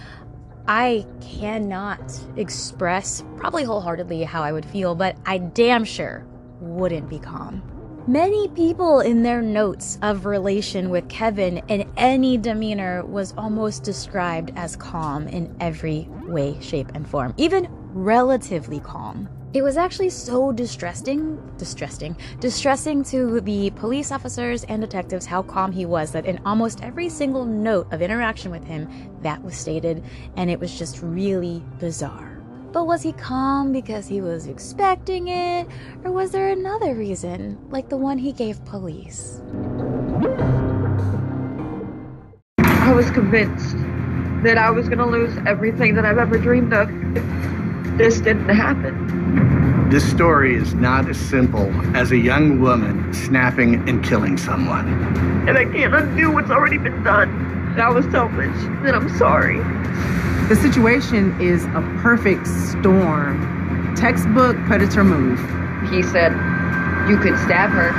I 0.66 1.06
cannot 1.20 2.00
express, 2.36 3.22
probably 3.36 3.64
wholeheartedly, 3.64 4.22
how 4.24 4.42
I 4.42 4.52
would 4.52 4.64
feel, 4.64 4.94
but 4.94 5.16
I 5.26 5.38
damn 5.38 5.84
sure 5.84 6.26
wouldn't 6.60 7.08
be 7.08 7.18
calm. 7.18 7.62
Many 8.06 8.48
people 8.48 9.00
in 9.00 9.22
their 9.22 9.40
notes 9.40 9.98
of 10.02 10.26
relation 10.26 10.90
with 10.90 11.08
Kevin 11.08 11.62
and 11.70 11.86
any 11.96 12.36
demeanor 12.36 13.02
was 13.04 13.32
almost 13.38 13.82
described 13.82 14.52
as 14.56 14.76
calm 14.76 15.26
in 15.28 15.54
every 15.58 16.06
way, 16.26 16.58
shape, 16.60 16.90
and 16.94 17.08
form. 17.08 17.32
Even 17.38 17.66
relatively 17.94 18.80
calm. 18.80 19.28
It 19.54 19.62
was 19.62 19.76
actually 19.76 20.10
so 20.10 20.50
distressing, 20.50 21.40
distressing, 21.58 22.16
distressing 22.40 23.04
to 23.04 23.40
the 23.40 23.70
police 23.70 24.10
officers 24.10 24.64
and 24.64 24.82
detectives 24.82 25.26
how 25.26 25.44
calm 25.44 25.70
he 25.70 25.86
was 25.86 26.10
that 26.10 26.26
in 26.26 26.40
almost 26.44 26.82
every 26.82 27.08
single 27.08 27.44
note 27.44 27.86
of 27.92 28.02
interaction 28.02 28.50
with 28.50 28.64
him, 28.64 28.88
that 29.22 29.40
was 29.44 29.54
stated, 29.54 30.02
and 30.36 30.50
it 30.50 30.58
was 30.58 30.76
just 30.76 31.00
really 31.02 31.62
bizarre. 31.78 32.42
But 32.72 32.88
was 32.88 33.02
he 33.02 33.12
calm 33.12 33.70
because 33.70 34.08
he 34.08 34.20
was 34.20 34.48
expecting 34.48 35.28
it, 35.28 35.68
or 36.02 36.10
was 36.10 36.32
there 36.32 36.48
another 36.48 36.96
reason, 36.96 37.56
like 37.70 37.88
the 37.88 37.96
one 37.96 38.18
he 38.18 38.32
gave 38.32 38.64
police? 38.64 39.40
I 42.58 42.92
was 42.92 43.08
convinced 43.12 43.76
that 44.42 44.58
I 44.58 44.68
was 44.70 44.88
to 44.88 45.06
lose 45.06 45.32
everything 45.46 45.94
that 45.94 46.04
I've 46.04 46.18
ever 46.18 46.38
dreamed 46.38 46.72
of 46.72 46.90
this 47.96 48.20
didn't 48.20 48.48
happen. 48.48 49.88
This 49.88 50.08
story 50.10 50.56
is 50.56 50.74
not 50.74 51.08
as 51.08 51.16
simple 51.18 51.70
as 51.96 52.10
a 52.10 52.16
young 52.16 52.60
woman 52.60 53.12
snapping 53.14 53.88
and 53.88 54.04
killing 54.04 54.36
someone. 54.36 54.88
And 55.48 55.56
I 55.56 55.64
can't 55.66 55.94
undo 55.94 56.32
what's 56.32 56.50
already 56.50 56.78
been 56.78 57.02
done. 57.04 57.74
That 57.76 57.94
was 57.94 58.04
selfish, 58.06 58.56
and 58.84 58.90
I'm 58.90 59.08
sorry. 59.16 59.58
The 60.48 60.56
situation 60.56 61.40
is 61.40 61.64
a 61.66 61.98
perfect 62.02 62.46
storm. 62.46 63.94
Textbook 63.96 64.56
predator 64.66 65.04
move. 65.04 65.38
He 65.90 66.02
said, 66.02 66.32
You 67.08 67.16
could 67.18 67.38
stab 67.44 67.70
her. 67.70 67.92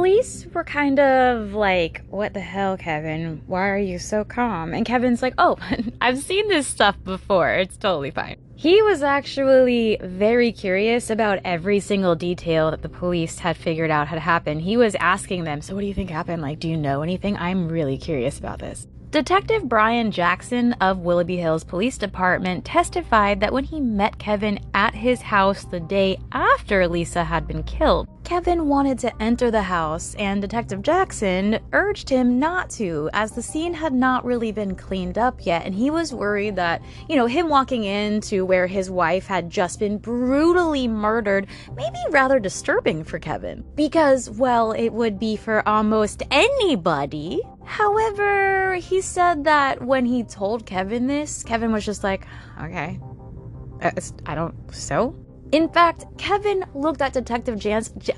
Police 0.00 0.46
were 0.54 0.64
kind 0.64 0.98
of 0.98 1.52
like, 1.52 2.00
What 2.08 2.32
the 2.32 2.40
hell, 2.40 2.78
Kevin? 2.78 3.42
Why 3.46 3.68
are 3.68 3.76
you 3.76 3.98
so 3.98 4.24
calm? 4.24 4.72
And 4.72 4.86
Kevin's 4.86 5.20
like, 5.20 5.34
Oh, 5.36 5.58
I've 6.00 6.20
seen 6.20 6.48
this 6.48 6.66
stuff 6.66 6.96
before. 7.04 7.50
It's 7.50 7.76
totally 7.76 8.10
fine. 8.10 8.38
He 8.56 8.80
was 8.80 9.02
actually 9.02 9.98
very 10.02 10.52
curious 10.52 11.10
about 11.10 11.40
every 11.44 11.80
single 11.80 12.14
detail 12.14 12.70
that 12.70 12.80
the 12.80 12.88
police 12.88 13.40
had 13.40 13.58
figured 13.58 13.90
out 13.90 14.08
had 14.08 14.20
happened. 14.20 14.62
He 14.62 14.78
was 14.78 14.94
asking 14.94 15.44
them, 15.44 15.60
So, 15.60 15.74
what 15.74 15.82
do 15.82 15.86
you 15.86 15.92
think 15.92 16.08
happened? 16.08 16.40
Like, 16.40 16.60
do 16.60 16.68
you 16.70 16.78
know 16.78 17.02
anything? 17.02 17.36
I'm 17.36 17.68
really 17.68 17.98
curious 17.98 18.38
about 18.38 18.58
this. 18.58 18.86
Detective 19.10 19.68
Brian 19.68 20.12
Jackson 20.12 20.72
of 20.74 21.00
Willoughby 21.00 21.36
Hills 21.36 21.64
Police 21.64 21.98
Department 21.98 22.64
testified 22.64 23.40
that 23.40 23.52
when 23.52 23.64
he 23.64 23.80
met 23.80 24.18
Kevin 24.18 24.60
at 24.72 24.94
his 24.94 25.20
house 25.20 25.64
the 25.64 25.80
day 25.80 26.16
after 26.32 26.86
Lisa 26.86 27.24
had 27.24 27.46
been 27.46 27.64
killed, 27.64 28.08
Kevin 28.30 28.68
wanted 28.68 28.96
to 29.00 29.20
enter 29.20 29.50
the 29.50 29.62
house, 29.62 30.14
and 30.14 30.40
Detective 30.40 30.82
Jackson 30.82 31.58
urged 31.72 32.08
him 32.08 32.38
not 32.38 32.70
to, 32.70 33.10
as 33.12 33.32
the 33.32 33.42
scene 33.42 33.74
had 33.74 33.92
not 33.92 34.24
really 34.24 34.52
been 34.52 34.76
cleaned 34.76 35.18
up 35.18 35.44
yet, 35.44 35.66
and 35.66 35.74
he 35.74 35.90
was 35.90 36.14
worried 36.14 36.54
that, 36.54 36.80
you 37.08 37.16
know, 37.16 37.26
him 37.26 37.48
walking 37.48 37.82
into 37.82 38.46
where 38.46 38.68
his 38.68 38.88
wife 38.88 39.26
had 39.26 39.50
just 39.50 39.80
been 39.80 39.98
brutally 39.98 40.86
murdered 40.86 41.48
may 41.74 41.90
be 41.90 42.04
rather 42.10 42.38
disturbing 42.38 43.02
for 43.02 43.18
Kevin. 43.18 43.64
Because, 43.74 44.30
well, 44.30 44.70
it 44.70 44.90
would 44.90 45.18
be 45.18 45.34
for 45.34 45.68
almost 45.68 46.22
anybody. 46.30 47.40
However, 47.64 48.76
he 48.76 49.00
said 49.00 49.42
that 49.42 49.82
when 49.82 50.06
he 50.06 50.22
told 50.22 50.66
Kevin 50.66 51.08
this, 51.08 51.42
Kevin 51.42 51.72
was 51.72 51.84
just 51.84 52.04
like, 52.04 52.28
okay, 52.62 53.00
uh, 53.82 53.90
I 54.24 54.36
don't, 54.36 54.54
so? 54.72 55.16
In 55.52 55.68
fact, 55.68 56.04
Kevin 56.18 56.64
looked 56.74 57.02
at 57.02 57.12
Detective 57.12 57.58
Jans. 57.58 57.90
J- 57.98 58.12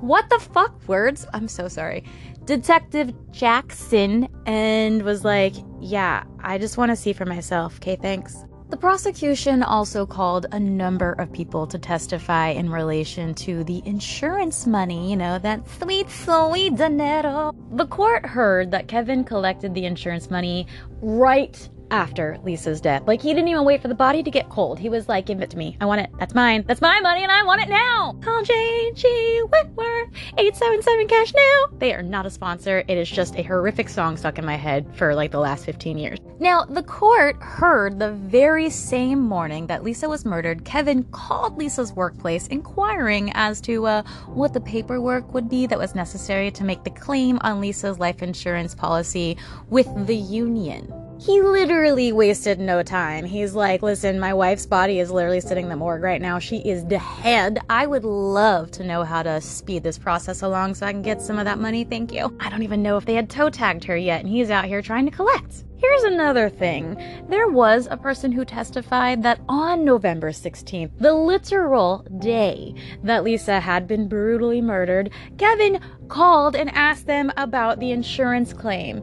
what 0.00 0.30
the 0.30 0.38
fuck? 0.38 0.88
Words? 0.88 1.26
I'm 1.34 1.48
so 1.48 1.68
sorry. 1.68 2.04
Detective 2.44 3.12
Jackson 3.32 4.28
and 4.46 5.02
was 5.02 5.24
like, 5.24 5.54
yeah, 5.80 6.24
I 6.40 6.58
just 6.58 6.78
want 6.78 6.90
to 6.90 6.96
see 6.96 7.12
for 7.12 7.26
myself. 7.26 7.76
Okay, 7.76 7.96
thanks. 7.96 8.44
The 8.70 8.76
prosecution 8.76 9.64
also 9.64 10.06
called 10.06 10.46
a 10.52 10.60
number 10.60 11.12
of 11.14 11.32
people 11.32 11.66
to 11.66 11.76
testify 11.76 12.50
in 12.50 12.70
relation 12.70 13.34
to 13.34 13.64
the 13.64 13.82
insurance 13.84 14.64
money, 14.64 15.10
you 15.10 15.16
know, 15.16 15.40
that 15.40 15.68
sweet, 15.80 16.08
sweet 16.08 16.76
dinero. 16.76 17.52
The 17.72 17.86
court 17.88 18.24
heard 18.24 18.70
that 18.70 18.86
Kevin 18.86 19.24
collected 19.24 19.74
the 19.74 19.86
insurance 19.86 20.30
money 20.30 20.68
right 21.00 21.68
after 21.90 22.38
Lisa's 22.42 22.80
death. 22.80 23.02
Like, 23.06 23.20
he 23.22 23.34
didn't 23.34 23.48
even 23.48 23.64
wait 23.64 23.82
for 23.82 23.88
the 23.88 23.94
body 23.94 24.22
to 24.22 24.30
get 24.30 24.48
cold. 24.48 24.78
He 24.78 24.88
was 24.88 25.08
like, 25.08 25.26
give 25.26 25.40
it 25.40 25.50
to 25.50 25.56
me. 25.56 25.76
I 25.80 25.86
want 25.86 26.00
it. 26.00 26.10
That's 26.18 26.34
mine. 26.34 26.64
That's 26.66 26.80
my 26.80 27.00
money 27.00 27.22
and 27.22 27.32
I 27.32 27.42
want 27.42 27.62
it 27.62 27.68
now. 27.68 28.16
Call 28.20 28.42
J.G. 28.42 29.42
Wentworth, 29.50 30.10
877 30.38 31.08
Cash 31.08 31.34
Now. 31.34 31.78
They 31.78 31.94
are 31.94 32.02
not 32.02 32.26
a 32.26 32.30
sponsor. 32.30 32.84
It 32.88 32.98
is 32.98 33.10
just 33.10 33.36
a 33.36 33.42
horrific 33.42 33.88
song 33.88 34.16
stuck 34.16 34.38
in 34.38 34.44
my 34.44 34.56
head 34.56 34.86
for 34.94 35.14
like 35.14 35.30
the 35.30 35.40
last 35.40 35.64
15 35.64 35.98
years. 35.98 36.18
Now, 36.38 36.64
the 36.64 36.82
court 36.82 37.36
heard 37.36 37.98
the 37.98 38.12
very 38.12 38.70
same 38.70 39.20
morning 39.20 39.66
that 39.66 39.84
Lisa 39.84 40.08
was 40.08 40.24
murdered, 40.24 40.64
Kevin 40.64 41.04
called 41.04 41.58
Lisa's 41.58 41.92
workplace 41.92 42.46
inquiring 42.46 43.30
as 43.34 43.60
to 43.62 43.86
uh, 43.86 44.02
what 44.26 44.52
the 44.52 44.60
paperwork 44.60 45.34
would 45.34 45.48
be 45.48 45.66
that 45.66 45.78
was 45.78 45.94
necessary 45.94 46.50
to 46.52 46.64
make 46.64 46.84
the 46.84 46.90
claim 46.90 47.38
on 47.42 47.60
Lisa's 47.60 47.98
life 47.98 48.22
insurance 48.22 48.74
policy 48.74 49.36
with 49.68 49.88
the 50.06 50.16
union. 50.16 50.92
He 51.20 51.42
literally 51.42 52.12
wasted 52.12 52.58
no 52.58 52.82
time. 52.82 53.26
He's 53.26 53.54
like, 53.54 53.82
listen, 53.82 54.18
my 54.18 54.32
wife's 54.32 54.64
body 54.64 55.00
is 55.00 55.10
literally 55.10 55.42
sitting 55.42 55.64
in 55.64 55.68
the 55.68 55.76
morgue 55.76 56.02
right 56.02 56.22
now. 56.22 56.38
She 56.38 56.60
is 56.60 56.82
dead. 56.82 57.58
I 57.68 57.86
would 57.86 58.04
love 58.04 58.70
to 58.70 58.84
know 58.84 59.04
how 59.04 59.22
to 59.24 59.38
speed 59.42 59.82
this 59.82 59.98
process 59.98 60.40
along 60.40 60.76
so 60.76 60.86
I 60.86 60.92
can 60.92 61.02
get 61.02 61.20
some 61.20 61.38
of 61.38 61.44
that 61.44 61.58
money. 61.58 61.84
Thank 61.84 62.14
you. 62.14 62.34
I 62.40 62.48
don't 62.48 62.62
even 62.62 62.82
know 62.82 62.96
if 62.96 63.04
they 63.04 63.12
had 63.12 63.28
toe 63.28 63.50
tagged 63.50 63.84
her 63.84 63.98
yet, 63.98 64.20
and 64.20 64.30
he's 64.30 64.48
out 64.48 64.64
here 64.64 64.80
trying 64.80 65.04
to 65.04 65.10
collect. 65.10 65.64
Here's 65.76 66.04
another 66.04 66.48
thing. 66.48 66.96
There 67.28 67.48
was 67.48 67.86
a 67.90 67.98
person 67.98 68.32
who 68.32 68.46
testified 68.46 69.22
that 69.22 69.42
on 69.46 69.84
November 69.84 70.30
16th, 70.30 70.92
the 70.96 71.12
literal 71.12 71.98
day 72.18 72.74
that 73.02 73.24
Lisa 73.24 73.60
had 73.60 73.86
been 73.86 74.08
brutally 74.08 74.62
murdered, 74.62 75.10
Kevin 75.36 75.82
called 76.08 76.56
and 76.56 76.70
asked 76.70 77.06
them 77.06 77.30
about 77.36 77.78
the 77.78 77.92
insurance 77.92 78.54
claim. 78.54 79.02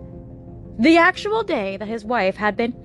The 0.80 0.98
actual 0.98 1.42
day 1.42 1.76
that 1.78 1.88
his 1.88 2.06
wife 2.06 2.36
had 2.36 2.56
been 2.56 2.76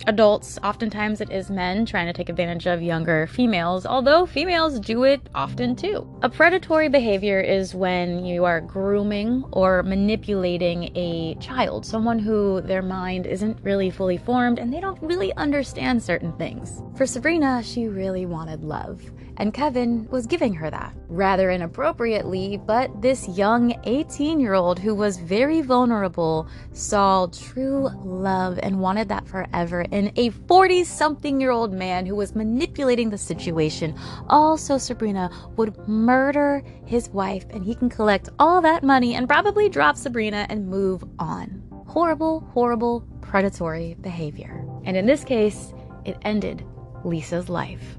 adults, 0.06 0.58
oftentimes 0.62 1.22
it 1.22 1.30
is 1.30 1.50
men 1.50 1.86
trying 1.86 2.08
to 2.08 2.12
take 2.12 2.28
advantage 2.28 2.66
of 2.66 2.82
younger 2.82 3.26
females, 3.26 3.86
although 3.86 4.26
females 4.26 4.80
do 4.80 5.04
it 5.04 5.20
often 5.34 5.76
too. 5.76 6.06
A 6.22 6.28
predatory 6.28 6.90
behavior 6.90 7.40
is 7.40 7.74
when 7.74 8.26
you 8.26 8.44
are 8.44 8.60
grooming 8.60 9.44
or 9.52 9.82
manipulating 9.82 10.94
a 10.94 11.36
child, 11.40 11.86
someone 11.86 12.18
who 12.18 12.60
their 12.60 12.82
mind 12.82 13.26
isn't 13.26 13.58
really 13.62 13.88
fully 13.88 14.18
formed 14.18 14.58
and 14.58 14.70
they 14.72 14.80
don't 14.80 15.00
really 15.02 15.32
understand 15.36 16.02
certain 16.02 16.36
things. 16.36 16.82
For 16.96 17.06
Sabrina, 17.06 17.62
she 17.62 17.88
really 17.88 18.26
wanted 18.26 18.62
love 18.62 19.02
and 19.38 19.54
Kevin 19.54 20.06
was 20.10 20.26
giving 20.26 20.52
her 20.54 20.68
that. 20.70 20.94
Rather 21.08 21.50
inappropriately, 21.50 22.60
but 22.66 23.00
this 23.00 23.28
young 23.28 23.74
18 23.84 24.40
year 24.40 24.54
old 24.54 24.78
who 24.78 24.94
was 24.94 25.16
very 25.18 25.62
vulnerable 25.62 26.48
saw 26.72 27.26
true 27.26 27.88
love 28.04 28.58
and 28.62 28.80
wanted 28.80 29.08
that 29.08 29.26
forever 29.26 29.82
in 29.90 30.12
a 30.16 30.30
40 30.30 30.84
something 30.84 31.40
year 31.40 31.50
old 31.50 31.72
man 31.72 32.04
who 32.04 32.16
was 32.16 32.34
manipulating 32.34 33.10
the 33.10 33.18
situation. 33.18 33.94
Also, 34.28 34.76
Sabrina 34.76 35.30
would 35.56 35.76
murder 35.88 36.62
his 36.84 37.08
wife 37.10 37.46
and 37.50 37.64
he 37.64 37.74
can 37.74 37.88
collect 37.88 38.28
all 38.38 38.60
that 38.60 38.82
money 38.82 39.14
and 39.14 39.28
probably 39.28 39.68
drop 39.68 39.96
Sabrina 39.96 40.46
and 40.50 40.68
move 40.68 41.04
on. 41.18 41.62
Horrible, 41.86 42.40
horrible, 42.52 43.00
predatory 43.22 43.96
behavior. 44.00 44.64
And 44.84 44.96
in 44.96 45.06
this 45.06 45.24
case, 45.24 45.72
it 46.04 46.16
ended 46.22 46.64
Lisa's 47.04 47.48
life. 47.48 47.96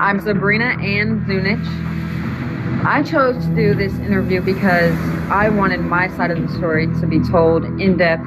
I'm 0.00 0.18
Sabrina 0.18 0.78
Ann 0.80 1.26
Zunich. 1.26 1.62
I 2.86 3.02
chose 3.02 3.44
to 3.44 3.54
do 3.54 3.74
this 3.74 3.92
interview 3.98 4.40
because 4.40 4.96
I 5.30 5.50
wanted 5.50 5.80
my 5.80 6.08
side 6.16 6.30
of 6.30 6.40
the 6.40 6.48
story 6.56 6.86
to 6.86 7.06
be 7.06 7.20
told 7.20 7.66
in 7.78 7.98
depth. 7.98 8.24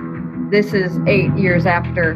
This 0.51 0.75
is 0.75 0.99
eight 1.07 1.33
years 1.35 1.65
after 1.65 2.13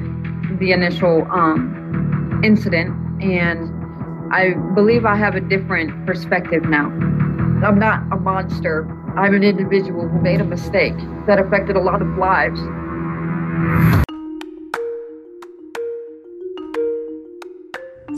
the 0.60 0.74
initial 0.74 1.28
um, 1.32 2.40
incident, 2.44 2.92
and 3.20 3.74
I 4.32 4.54
believe 4.76 5.06
I 5.06 5.16
have 5.16 5.34
a 5.34 5.42
different 5.42 6.06
perspective 6.06 6.66
now. 6.66 6.86
I'm 7.66 7.80
not 7.80 8.04
a 8.12 8.18
monster. 8.18 8.88
I'm 9.18 9.34
an 9.34 9.44
individual 9.44 10.08
who 10.08 10.22
made 10.22 10.40
a 10.40 10.46
mistake 10.46 10.94
that 11.26 11.40
affected 11.40 11.76
a 11.76 11.82
lot 11.82 12.04
of 12.04 12.08
lives. 12.20 12.60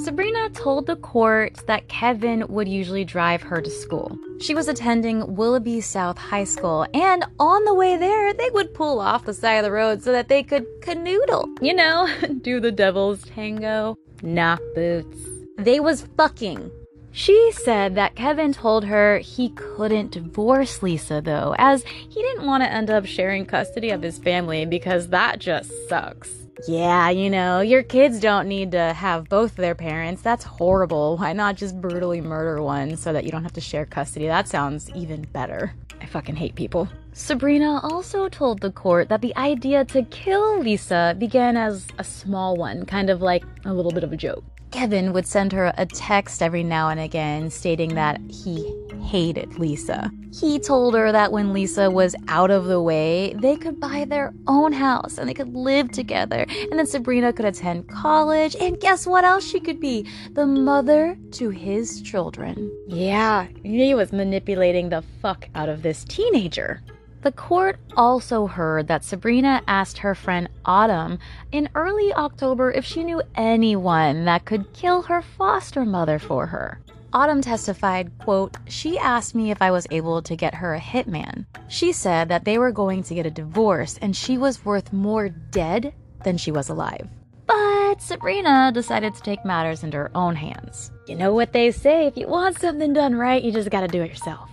Sabrina 0.04 0.50
told 0.52 0.86
the 0.86 0.96
court 0.96 1.58
that 1.68 1.90
Kevin 1.90 2.48
would 2.48 2.70
usually 2.70 3.04
drive 3.04 3.42
her 3.42 3.62
to 3.62 3.70
school. 3.70 4.18
She 4.40 4.56
was 4.56 4.70
attending 4.70 5.36
Willoughby 5.36 5.82
South 5.82 6.18
High 6.18 6.46
School, 6.46 6.88
and 6.94 7.26
on 7.38 7.66
the 7.66 7.74
way 7.74 7.98
there, 7.98 8.34
they 8.34 8.50
would 8.52 8.74
pull 8.74 9.02
off 9.02 9.26
the 9.26 9.34
side 9.34 9.56
of 9.56 9.66
the 9.66 9.72
road 9.72 10.02
so 10.02 10.14
that 10.14 10.30
they 10.30 10.42
could 10.42 10.66
canoodle. 10.82 11.58
You 11.62 11.74
know, 11.74 12.08
do 12.42 12.62
the 12.62 12.72
devil's 12.72 13.24
tango, 13.24 13.98
knock 14.24 14.62
boots. 14.74 15.18
They 15.58 15.82
was 15.82 16.08
fucking. 16.16 16.72
She 17.12 17.52
said 17.52 17.96
that 17.96 18.16
Kevin 18.16 18.54
told 18.54 18.86
her 18.86 19.18
he 19.20 19.50
couldn't 19.50 20.12
divorce 20.12 20.82
Lisa, 20.82 21.20
though, 21.20 21.56
as 21.58 21.84
he 21.84 22.22
didn't 22.22 22.48
want 22.48 22.64
to 22.64 22.72
end 22.72 22.90
up 22.90 23.06
sharing 23.06 23.46
custody 23.46 23.90
of 23.90 24.02
his 24.02 24.18
family 24.18 24.66
because 24.66 25.10
that 25.10 25.40
just 25.40 25.72
sucks. 25.90 26.30
Yeah, 26.67 27.10
you 27.10 27.30
know, 27.30 27.62
your 27.62 27.84
kids 27.84 28.19
don't 28.19 28.48
need 28.48 28.72
to 28.72 28.93
have 28.93 29.30
both 29.30 29.56
their 29.56 29.76
parents. 29.76 30.22
That's 30.22 30.43
horrible. 30.43 31.17
Why 31.17 31.34
not 31.34 31.56
just 31.56 31.80
brutally 31.80 32.22
murder 32.22 32.62
one 32.62 32.98
so 32.98 33.13
that 33.13 33.24
you 33.24 33.32
don't 33.32 33.43
have 33.43 33.54
to 33.54 33.62
share 33.62 33.86
custody? 33.86 34.28
That 34.28 34.48
sounds 34.48 34.89
even 34.91 35.22
better. 35.22 35.74
I 36.02 36.06
fucking 36.06 36.36
hate 36.36 36.56
people. 36.56 36.88
Sabrina 37.13 37.80
also 37.84 38.30
told 38.30 38.62
the 38.62 38.72
court 38.72 39.10
that 39.10 39.22
the 39.22 39.36
idea 39.36 39.84
to 39.86 40.04
kill 40.04 40.60
Lisa 40.60 41.15
began 41.17 41.58
as 41.58 41.88
a 41.98 42.04
small 42.04 42.56
one, 42.56 42.86
kind 42.86 43.10
of 43.10 43.22
like 43.22 43.43
a 43.65 43.74
little 43.74 43.91
bit 43.91 44.04
of 44.04 44.13
a 44.13 44.17
joke. 44.17 44.43
Kevin 44.71 45.13
would 45.13 45.25
send 45.27 45.51
her 45.51 45.73
a 45.77 45.86
text 45.86 46.41
every 46.41 46.63
now 46.63 46.89
and 46.89 46.99
again 46.99 47.49
stating 47.49 47.95
that 47.95 48.21
he 48.29 48.75
hated 49.01 49.58
Lisa. 49.58 50.12
He 50.32 50.60
told 50.60 50.93
her 50.93 51.12
that 51.12 51.32
when 51.32 51.53
Lisa 51.53 51.89
was 51.89 52.15
out 52.27 52.51
of 52.51 52.65
the 52.65 52.82
way, 52.82 53.34
they 53.34 53.55
could 53.55 53.79
buy 53.79 54.05
their 54.05 54.34
own 54.47 54.71
house 54.71 55.17
and 55.17 55.27
they 55.27 55.34
could 55.34 55.55
live 55.55 55.91
together. 55.91 56.45
And 56.69 56.77
then 56.77 56.86
Sabrina 56.86 57.34
could 57.34 57.45
attend 57.45 57.89
college. 57.89 58.55
And 58.58 58.79
guess 58.79 59.08
what 59.08 59.23
else 59.23 59.43
she 59.43 59.60
could 59.60 59.79
be? 59.79 60.05
The 60.34 60.45
mother 60.45 61.17
to 61.32 61.49
his 61.49 62.01
children. 62.01 62.71
Yeah, 62.88 63.47
he 63.63 63.95
was 63.95 64.13
manipulating 64.13 64.89
the 64.89 65.03
fuck 65.21 65.49
out 65.55 65.69
of 65.69 65.82
this 65.82 66.03
teenager. 66.03 66.82
The 67.21 67.32
court 67.34 67.77
also 67.97 68.47
heard 68.47 68.88
that 68.88 69.03
Sabrina 69.03 69.62
asked 69.67 69.97
her 69.97 70.15
friend 70.15 70.47
Autumn 70.63 71.19
in 71.51 71.67
early 71.75 72.13
October 72.13 72.71
if 72.71 72.86
she 72.86 73.03
knew 73.03 73.21
anyone 73.36 74.23
that 74.23 74.45
could 74.45 74.71
kill 74.71 75.01
her 75.03 75.21
foster 75.21 75.84
mother 75.84 76.17
for 76.17 76.45
her. 76.45 76.79
Autumn 77.12 77.41
testified, 77.41 78.12
quote, 78.19 78.55
she 78.67 78.97
asked 78.97 79.36
me 79.36 79.51
if 79.51 79.62
I 79.62 79.71
was 79.71 79.88
able 79.91 80.21
to 80.21 80.36
get 80.36 80.55
her 80.55 80.75
a 80.75 80.79
hitman. 80.79 81.45
She 81.67 81.91
said 81.91 82.29
that 82.29 82.45
they 82.45 82.58
were 82.58 82.71
going 82.71 83.03
to 83.03 83.15
get 83.15 83.25
a 83.25 83.32
divorce 83.32 83.97
and 84.01 84.15
she 84.15 84.38
was 84.38 84.63
worth 84.63 84.93
more 84.93 85.27
dead 85.27 85.93
than 86.23 86.38
she 86.38 86.51
was 86.51 86.69
alive. 86.69 87.10
But 87.47 88.01
Sabrina 88.01 88.71
decided 88.73 89.15
to 89.15 89.21
take 89.21 89.43
matters 89.43 89.84
into 89.84 89.97
her 89.97 90.12
own 90.15 90.36
hands. 90.36 90.91
You 91.08 91.15
know 91.15 91.34
what 91.34 91.51
they 91.51 91.71
say, 91.71 92.05
if 92.05 92.15
you 92.15 92.27
want 92.27 92.60
something 92.60 92.93
done 92.93 93.15
right, 93.15 93.43
you 93.43 93.51
just 93.51 93.71
gotta 93.71 93.88
do 93.88 94.03
it 94.03 94.10
yourself. 94.10 94.49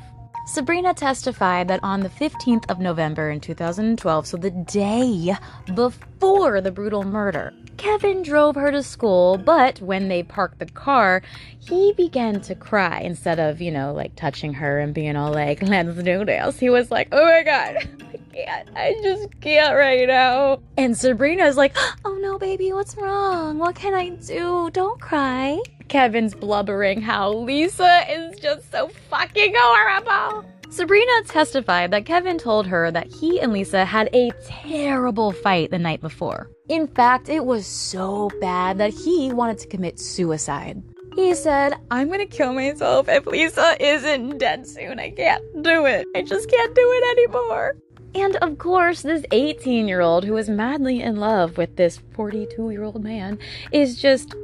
Sabrina 0.46 0.94
testified 0.94 1.66
that 1.68 1.80
on 1.82 2.00
the 2.00 2.08
15th 2.08 2.70
of 2.70 2.78
November 2.78 3.30
in 3.30 3.40
2012, 3.40 4.26
so 4.28 4.36
the 4.36 4.52
day 4.52 5.36
before 5.74 6.60
the 6.60 6.70
brutal 6.70 7.02
murder, 7.02 7.52
Kevin 7.76 8.22
drove 8.22 8.56
her 8.56 8.70
to 8.70 8.82
school, 8.82 9.38
but 9.38 9.80
when 9.80 10.08
they 10.08 10.22
parked 10.22 10.58
the 10.58 10.66
car, 10.66 11.22
he 11.58 11.92
began 11.92 12.40
to 12.42 12.54
cry 12.54 13.00
instead 13.00 13.38
of, 13.38 13.60
you 13.60 13.70
know, 13.70 13.92
like 13.92 14.14
touching 14.16 14.54
her 14.54 14.78
and 14.78 14.94
being 14.94 15.16
all 15.16 15.32
like, 15.32 15.62
let's 15.62 15.96
do 16.02 16.24
this. 16.24 16.58
He 16.58 16.70
was 16.70 16.90
like, 16.90 17.08
oh 17.12 17.24
my 17.24 17.42
god, 17.42 17.76
I 18.12 18.34
can't, 18.34 18.68
I 18.76 18.94
just 19.02 19.40
can't 19.40 19.76
right 19.76 20.06
now. 20.06 20.60
And 20.76 20.96
Sabrina's 20.96 21.56
like, 21.56 21.76
oh 22.04 22.18
no, 22.20 22.38
baby, 22.38 22.72
what's 22.72 22.96
wrong? 22.96 23.58
What 23.58 23.74
can 23.74 23.94
I 23.94 24.10
do? 24.10 24.70
Don't 24.72 25.00
cry. 25.00 25.60
Kevin's 25.88 26.34
blubbering 26.34 27.00
how 27.00 27.32
Lisa 27.32 28.04
is 28.10 28.38
just 28.40 28.70
so 28.72 28.88
fucking 29.08 29.54
horrible. 29.56 30.44
Sabrina 30.76 31.22
testified 31.24 31.90
that 31.92 32.04
Kevin 32.04 32.36
told 32.36 32.66
her 32.66 32.90
that 32.90 33.06
he 33.06 33.40
and 33.40 33.50
Lisa 33.50 33.86
had 33.86 34.10
a 34.12 34.30
terrible 34.44 35.32
fight 35.32 35.70
the 35.70 35.78
night 35.78 36.02
before. 36.02 36.50
In 36.68 36.86
fact, 36.86 37.30
it 37.30 37.46
was 37.46 37.66
so 37.66 38.30
bad 38.42 38.76
that 38.76 38.92
he 38.92 39.32
wanted 39.32 39.56
to 39.60 39.68
commit 39.68 39.98
suicide. 39.98 40.82
He 41.14 41.32
said, 41.32 41.76
I'm 41.90 42.10
gonna 42.10 42.26
kill 42.26 42.52
myself 42.52 43.08
if 43.08 43.24
Lisa 43.24 43.74
isn't 43.80 44.36
dead 44.36 44.66
soon. 44.66 45.00
I 45.00 45.12
can't 45.12 45.42
do 45.62 45.86
it. 45.86 46.06
I 46.14 46.20
just 46.20 46.50
can't 46.50 46.74
do 46.74 46.82
it 46.82 47.18
anymore. 47.18 47.78
And 48.14 48.36
of 48.36 48.58
course, 48.58 49.00
this 49.00 49.24
18 49.32 49.88
year 49.88 50.02
old 50.02 50.24
who 50.24 50.36
is 50.36 50.50
madly 50.50 51.00
in 51.00 51.16
love 51.16 51.56
with 51.56 51.76
this 51.76 52.00
42 52.12 52.70
year 52.70 52.84
old 52.84 53.02
man 53.02 53.38
is 53.72 53.98
just 53.98 54.34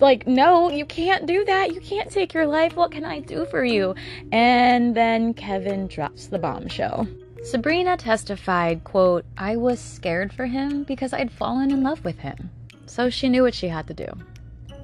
like, 0.00 0.26
no, 0.26 0.70
you 0.70 0.84
can't 0.84 1.26
do 1.26 1.44
that. 1.44 1.74
You 1.74 1.80
can't 1.80 2.10
take 2.10 2.34
your 2.34 2.46
life. 2.46 2.76
What 2.76 2.92
can 2.92 3.04
I 3.04 3.20
do 3.20 3.46
for 3.46 3.64
you? 3.64 3.94
And 4.30 4.94
then 4.94 5.34
Kevin 5.34 5.86
drops 5.86 6.26
the 6.26 6.38
bombshell. 6.38 7.06
Sabrina 7.42 7.96
testified, 7.96 8.84
quote, 8.84 9.24
I 9.36 9.56
was 9.56 9.80
scared 9.80 10.32
for 10.32 10.46
him 10.46 10.84
because 10.84 11.12
I'd 11.12 11.32
fallen 11.32 11.72
in 11.72 11.82
love 11.82 12.04
with 12.04 12.18
him. 12.18 12.50
So 12.86 13.10
she 13.10 13.28
knew 13.28 13.42
what 13.42 13.54
she 13.54 13.68
had 13.68 13.88
to 13.88 13.94
do. 13.94 14.06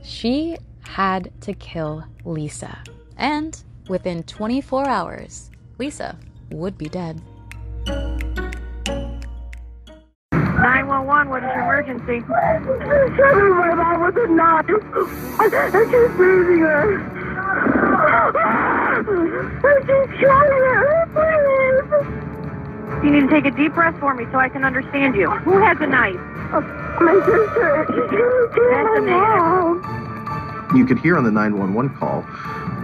She 0.02 0.56
had 0.80 1.30
to 1.42 1.52
kill 1.54 2.04
Lisa. 2.24 2.82
And 3.16 3.62
within 3.88 4.22
24 4.24 4.88
hours, 4.88 5.50
Lisa 5.78 6.18
would 6.50 6.76
be 6.76 6.88
dead. 6.88 7.20
911, 10.58 11.30
what 11.30 11.44
is 11.44 11.50
your 11.54 11.62
emergency? 11.62 12.20
My 12.28 12.58
mom 13.74 14.02
with 14.02 14.16
a 14.16 14.26
knife. 14.26 14.64
I, 15.38 15.46
I 15.46 15.84
keep 15.84 16.18
losing 16.18 16.58
her. 16.64 16.98
I 19.62 19.78
keep 19.80 20.08
killing 20.18 20.64
her, 20.66 21.06
please. 21.14 23.04
You 23.04 23.10
need 23.12 23.20
to 23.20 23.28
take 23.28 23.44
a 23.44 23.52
deep 23.56 23.74
breath 23.74 23.96
for 24.00 24.14
me 24.14 24.26
so 24.32 24.38
I 24.38 24.48
can 24.48 24.64
understand 24.64 25.14
you. 25.14 25.30
Who 25.30 25.58
has 25.58 25.78
a 25.80 25.86
knife? 25.86 26.18
My 27.00 27.14
sister. 27.24 27.86
That's 28.72 28.98
a 28.98 29.00
negative. 29.00 30.76
You 30.76 30.84
could 30.84 30.98
hear 30.98 31.16
on 31.16 31.22
the 31.22 31.30
911 31.30 31.96
call 31.96 32.22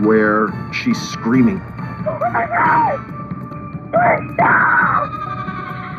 where 0.06 0.48
she's 0.72 1.00
screaming. 1.00 1.60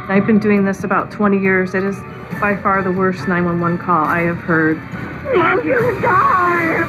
I've 0.08 0.28
been 0.28 0.38
doing 0.38 0.66
this 0.66 0.84
about 0.84 1.10
20 1.10 1.40
years. 1.40 1.74
It 1.74 1.84
is 1.84 2.00
by 2.40 2.56
far 2.62 2.84
the 2.84 2.92
worst 2.92 3.28
911 3.28 3.80
call 3.80 4.06
I 4.06 4.20
have 4.22 4.38
heard. 4.38 4.78
Mom, 5.36 5.66
you 5.66 6.00
die. 6.00 6.88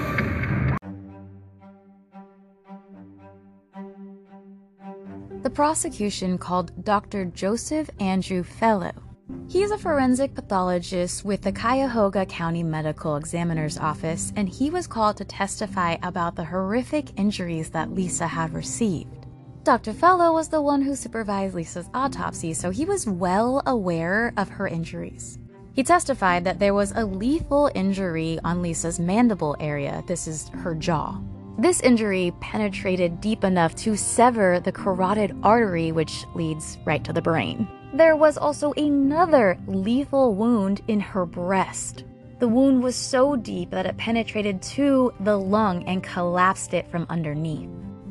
The 5.42 5.48
prosecution 5.48 6.36
called 6.36 6.84
Dr. 6.84 7.24
Joseph 7.24 7.88
Andrew 8.00 8.44
Felo. 8.44 8.92
He's 9.48 9.70
a 9.70 9.78
forensic 9.78 10.34
pathologist 10.34 11.24
with 11.24 11.40
the 11.40 11.52
Cuyahoga 11.52 12.26
County 12.26 12.62
Medical 12.62 13.16
Examiner's 13.16 13.78
Office, 13.78 14.30
and 14.36 14.46
he 14.46 14.68
was 14.68 14.86
called 14.86 15.16
to 15.16 15.24
testify 15.24 15.96
about 16.02 16.36
the 16.36 16.44
horrific 16.44 17.18
injuries 17.18 17.70
that 17.70 17.92
Lisa 17.92 18.26
had 18.26 18.52
received. 18.52 19.15
Dr. 19.66 19.92
Felo 19.92 20.32
was 20.32 20.46
the 20.46 20.62
one 20.62 20.80
who 20.80 20.94
supervised 20.94 21.56
Lisa's 21.56 21.90
autopsy, 21.92 22.54
so 22.54 22.70
he 22.70 22.84
was 22.84 23.04
well 23.04 23.64
aware 23.66 24.32
of 24.36 24.48
her 24.48 24.68
injuries. 24.68 25.40
He 25.72 25.82
testified 25.82 26.44
that 26.44 26.60
there 26.60 26.72
was 26.72 26.92
a 26.92 27.04
lethal 27.04 27.68
injury 27.74 28.38
on 28.44 28.62
Lisa's 28.62 29.00
mandible 29.00 29.56
area. 29.58 30.04
This 30.06 30.28
is 30.28 30.50
her 30.50 30.76
jaw. 30.76 31.20
This 31.58 31.80
injury 31.80 32.32
penetrated 32.40 33.20
deep 33.20 33.42
enough 33.42 33.74
to 33.76 33.96
sever 33.96 34.60
the 34.60 34.70
carotid 34.70 35.34
artery, 35.42 35.90
which 35.90 36.24
leads 36.36 36.78
right 36.84 37.02
to 37.02 37.12
the 37.12 37.20
brain. 37.20 37.66
There 37.92 38.14
was 38.14 38.38
also 38.38 38.72
another 38.74 39.58
lethal 39.66 40.36
wound 40.36 40.80
in 40.86 41.00
her 41.00 41.26
breast. 41.26 42.04
The 42.38 42.46
wound 42.46 42.84
was 42.84 42.94
so 42.94 43.34
deep 43.34 43.70
that 43.70 43.86
it 43.86 43.96
penetrated 43.96 44.62
to 44.76 45.12
the 45.18 45.36
lung 45.36 45.82
and 45.88 46.04
collapsed 46.04 46.72
it 46.72 46.88
from 46.88 47.06
underneath. 47.10 47.68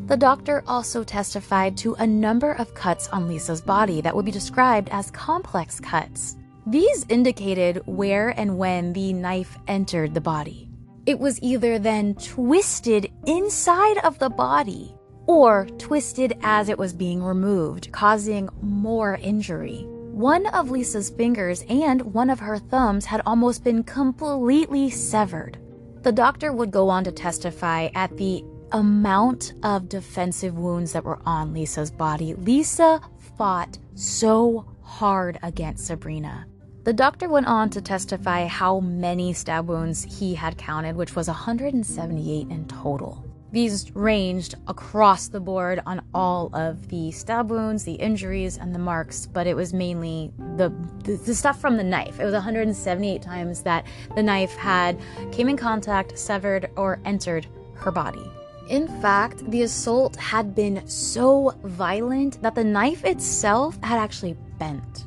The 0.07 0.17
doctor 0.17 0.63
also 0.67 1.03
testified 1.03 1.75
to 1.77 1.95
a 1.95 2.05
number 2.05 2.51
of 2.51 2.75
cuts 2.75 3.07
on 3.07 3.27
Lisa's 3.27 3.59
body 3.59 4.01
that 4.01 4.15
would 4.15 4.25
be 4.25 4.31
described 4.31 4.87
as 4.91 5.09
complex 5.09 5.79
cuts. 5.79 6.37
These 6.67 7.07
indicated 7.09 7.81
where 7.87 8.29
and 8.29 8.59
when 8.59 8.93
the 8.93 9.13
knife 9.13 9.57
entered 9.67 10.13
the 10.13 10.21
body. 10.21 10.69
It 11.07 11.19
was 11.19 11.41
either 11.41 11.79
then 11.79 12.13
twisted 12.15 13.11
inside 13.25 13.97
of 14.03 14.19
the 14.19 14.29
body 14.29 14.93
or 15.25 15.65
twisted 15.79 16.37
as 16.43 16.69
it 16.69 16.77
was 16.77 16.93
being 16.93 17.23
removed, 17.23 17.91
causing 17.91 18.47
more 18.61 19.15
injury. 19.15 19.87
One 20.11 20.45
of 20.47 20.69
Lisa's 20.69 21.09
fingers 21.09 21.65
and 21.67 22.13
one 22.13 22.29
of 22.29 22.39
her 22.39 22.59
thumbs 22.59 23.05
had 23.05 23.23
almost 23.25 23.63
been 23.63 23.83
completely 23.83 24.91
severed. 24.91 25.57
The 26.03 26.11
doctor 26.11 26.53
would 26.53 26.69
go 26.69 26.89
on 26.89 27.03
to 27.05 27.11
testify 27.11 27.89
at 27.95 28.15
the 28.17 28.43
amount 28.71 29.53
of 29.63 29.89
defensive 29.89 30.57
wounds 30.57 30.93
that 30.93 31.03
were 31.03 31.19
on 31.25 31.53
Lisa's 31.53 31.91
body. 31.91 32.33
Lisa 32.35 33.01
fought 33.37 33.77
so 33.95 34.65
hard 34.81 35.39
against 35.43 35.85
Sabrina. 35.85 36.45
The 36.83 36.93
doctor 36.93 37.27
went 37.27 37.47
on 37.47 37.71
to 37.71 37.81
testify 37.81 38.45
how 38.45 38.79
many 38.79 39.33
stab 39.33 39.67
wounds 39.67 40.03
he 40.03 40.35
had 40.35 40.57
counted, 40.57 40.95
which 40.95 41.15
was 41.15 41.27
178 41.27 42.47
in 42.49 42.67
total. 42.67 43.25
These 43.51 43.95
ranged 43.95 44.55
across 44.67 45.29
the 45.29 45.39
board 45.39 45.81
on 45.85 46.03
all 46.13 46.53
of 46.53 46.89
the 46.89 47.11
stab 47.11 47.49
wounds, 47.49 47.85
the 47.85 47.93
injuries, 47.93 48.57
and 48.57 48.75
the 48.75 48.79
marks, 48.79 49.25
but 49.25 49.47
it 49.47 49.55
was 49.55 49.73
mainly 49.73 50.31
the, 50.57 50.69
the, 51.03 51.15
the 51.15 51.33
stuff 51.33 51.59
from 51.59 51.77
the 51.77 51.83
knife. 51.83 52.19
It 52.19 52.25
was 52.25 52.33
178 52.33 53.21
times 53.21 53.61
that 53.63 53.87
the 54.15 54.21
knife 54.21 54.55
had 54.55 54.99
came 55.31 55.49
in 55.49 55.57
contact, 55.57 56.19
severed, 56.19 56.69
or 56.75 56.99
entered 57.05 57.47
her 57.75 57.91
body. 57.91 58.29
In 58.69 58.87
fact, 59.01 59.49
the 59.51 59.61
assault 59.61 60.15
had 60.15 60.55
been 60.55 60.87
so 60.87 61.53
violent 61.63 62.41
that 62.41 62.55
the 62.55 62.63
knife 62.63 63.05
itself 63.05 63.77
had 63.83 63.99
actually 63.99 64.35
bent. 64.57 65.05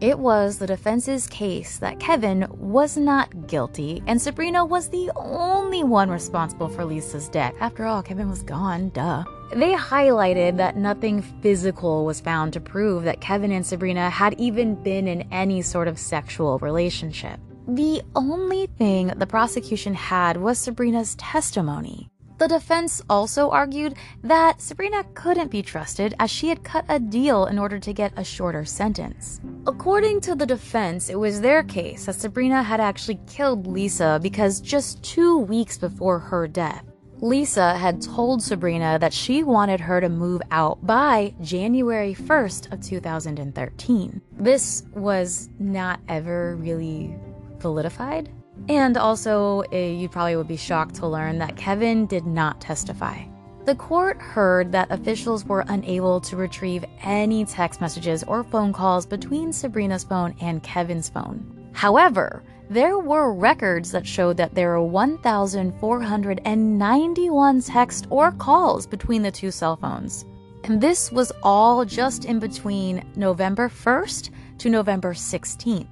It 0.00 0.18
was 0.18 0.58
the 0.58 0.66
defense's 0.66 1.26
case 1.26 1.76
that 1.78 2.00
Kevin 2.00 2.46
was 2.56 2.96
not 2.96 3.46
guilty, 3.46 4.02
and 4.06 4.20
Sabrina 4.20 4.64
was 4.64 4.88
the 4.88 5.10
only 5.14 5.84
one 5.84 6.08
responsible 6.08 6.68
for 6.68 6.86
Lisa's 6.86 7.28
death. 7.28 7.54
After 7.60 7.84
all, 7.84 8.02
Kevin 8.02 8.30
was 8.30 8.42
gone, 8.42 8.88
duh. 8.90 9.24
They 9.54 9.74
highlighted 9.74 10.56
that 10.56 10.76
nothing 10.76 11.20
physical 11.42 12.06
was 12.06 12.20
found 12.20 12.52
to 12.52 12.60
prove 12.60 13.02
that 13.04 13.20
Kevin 13.20 13.52
and 13.52 13.66
Sabrina 13.66 14.08
had 14.08 14.40
even 14.40 14.74
been 14.76 15.08
in 15.08 15.28
any 15.32 15.60
sort 15.60 15.88
of 15.88 15.98
sexual 15.98 16.58
relationship. 16.60 17.38
The 17.66 18.02
only 18.14 18.68
thing 18.78 19.08
the 19.16 19.26
prosecution 19.26 19.94
had 19.94 20.36
was 20.36 20.58
Sabrina's 20.58 21.14
testimony. 21.16 22.09
The 22.40 22.48
defense 22.48 23.02
also 23.10 23.50
argued 23.50 23.96
that 24.22 24.62
Sabrina 24.62 25.04
couldn't 25.12 25.50
be 25.50 25.60
trusted 25.60 26.14
as 26.18 26.30
she 26.30 26.48
had 26.48 26.64
cut 26.64 26.86
a 26.88 26.98
deal 26.98 27.44
in 27.44 27.58
order 27.58 27.78
to 27.78 27.92
get 27.92 28.14
a 28.16 28.24
shorter 28.24 28.64
sentence. 28.64 29.42
According 29.66 30.22
to 30.22 30.34
the 30.34 30.46
defense, 30.46 31.10
it 31.10 31.18
was 31.18 31.42
their 31.42 31.62
case 31.62 32.06
that 32.06 32.14
Sabrina 32.14 32.62
had 32.62 32.80
actually 32.80 33.20
killed 33.26 33.66
Lisa 33.66 34.18
because 34.22 34.62
just 34.62 35.02
two 35.02 35.36
weeks 35.36 35.76
before 35.76 36.18
her 36.18 36.48
death, 36.48 36.82
Lisa 37.18 37.76
had 37.76 38.00
told 38.00 38.42
Sabrina 38.42 38.98
that 38.98 39.12
she 39.12 39.42
wanted 39.42 39.78
her 39.78 40.00
to 40.00 40.08
move 40.08 40.40
out 40.50 40.86
by 40.86 41.34
January 41.42 42.14
1st 42.14 42.72
of 42.72 42.80
2013. 42.80 44.22
This 44.38 44.84
was 44.94 45.50
not 45.58 46.00
ever 46.08 46.56
really 46.56 47.14
validified 47.58 48.28
and 48.68 48.96
also, 48.96 49.62
uh, 49.72 49.76
you 49.76 50.08
probably 50.08 50.36
would 50.36 50.48
be 50.48 50.56
shocked 50.56 50.96
to 50.96 51.06
learn 51.06 51.38
that 51.38 51.56
Kevin 51.56 52.06
did 52.06 52.26
not 52.26 52.60
testify. 52.60 53.24
The 53.66 53.74
court 53.74 54.20
heard 54.20 54.72
that 54.72 54.90
officials 54.90 55.44
were 55.44 55.64
unable 55.68 56.20
to 56.22 56.36
retrieve 56.36 56.84
any 57.02 57.44
text 57.44 57.80
messages 57.80 58.24
or 58.24 58.42
phone 58.42 58.72
calls 58.72 59.06
between 59.06 59.52
Sabrina's 59.52 60.04
phone 60.04 60.34
and 60.40 60.62
Kevin's 60.62 61.08
phone. 61.08 61.70
However, 61.72 62.42
there 62.70 62.98
were 62.98 63.34
records 63.34 63.92
that 63.92 64.06
showed 64.06 64.38
that 64.38 64.54
there 64.54 64.70
were 64.70 64.82
1,491 64.82 67.60
texts 67.60 68.06
or 68.10 68.32
calls 68.32 68.86
between 68.86 69.22
the 69.22 69.30
two 69.30 69.50
cell 69.50 69.76
phones. 69.76 70.24
And 70.64 70.80
this 70.80 71.12
was 71.12 71.32
all 71.42 71.84
just 71.84 72.24
in 72.24 72.38
between 72.38 73.04
November 73.16 73.68
1st 73.68 74.30
to 74.58 74.70
November 74.70 75.14
16th. 75.14 75.86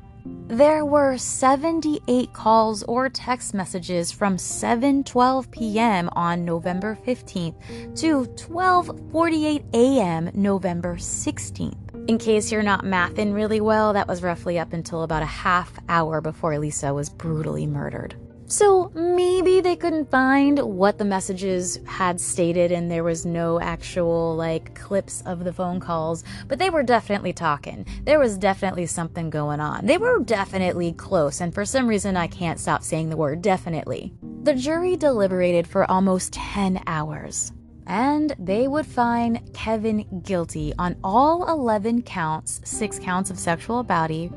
There 0.49 0.85
were 0.85 1.19
78 1.19 2.33
calls 2.33 2.83
or 2.85 3.09
text 3.11 3.53
messages 3.53 4.11
from 4.11 4.37
7:12 4.37 5.51
p.m. 5.51 6.09
on 6.13 6.45
November 6.45 6.99
15th 7.07 7.55
to 8.01 8.25
12:48 8.25 9.65
a.m. 9.75 10.31
November 10.33 10.97
16th. 10.97 12.09
In 12.09 12.17
case 12.17 12.51
you're 12.51 12.63
not 12.63 12.85
mathing 12.85 13.35
really 13.35 13.61
well, 13.61 13.93
that 13.93 14.09
was 14.09 14.23
roughly 14.23 14.59
up 14.59 14.73
until 14.73 15.03
about 15.03 15.23
a 15.23 15.27
half 15.27 15.71
hour 15.91 16.23
before 16.23 16.59
Lisa 16.59 16.95
was 16.95 17.11
brutally 17.11 17.67
murdered. 17.67 18.17
So 18.51 18.91
maybe 18.95 19.61
they 19.61 19.77
couldn't 19.77 20.11
find 20.11 20.59
what 20.59 20.97
the 20.97 21.05
messages 21.05 21.81
had 21.85 22.19
stated 22.19 22.73
and 22.73 22.91
there 22.91 23.05
was 23.05 23.27
no 23.27 23.61
actual 23.61 24.35
like 24.37 24.75
clips 24.75 25.23
of 25.27 25.45
the 25.45 25.53
phone 25.53 25.81
calls, 25.81 26.25
but 26.47 26.59
they 26.59 26.71
were 26.71 26.83
definitely 26.83 27.35
talking. 27.35 27.85
There 28.05 28.19
was 28.19 28.39
definitely 28.39 28.87
something 28.87 29.29
going 29.29 29.61
on. 29.61 29.85
They 29.85 29.99
were 29.99 30.21
definitely 30.21 30.95
close, 30.95 31.43
and 31.43 31.53
for 31.53 31.67
some 31.67 31.87
reason 31.87 32.17
I 32.17 32.27
can't 32.27 32.59
stop 32.59 32.83
saying 32.83 33.11
the 33.11 33.19
word 33.19 33.43
definitely. 33.43 34.15
The 34.45 34.55
jury 34.55 34.97
deliberated 34.97 35.67
for 35.67 35.89
almost 35.91 36.33
10 36.33 36.83
hours. 36.87 37.53
And 37.87 38.35
they 38.39 38.67
would 38.67 38.87
find 38.87 39.53
Kevin 39.53 40.23
guilty 40.23 40.73
on 40.79 40.97
all 41.05 41.49
11 41.51 42.03
counts, 42.03 42.63
six 42.65 42.99
counts 42.99 43.31
of 43.31 43.39
sexual 43.39 43.83
battery, 43.83 44.31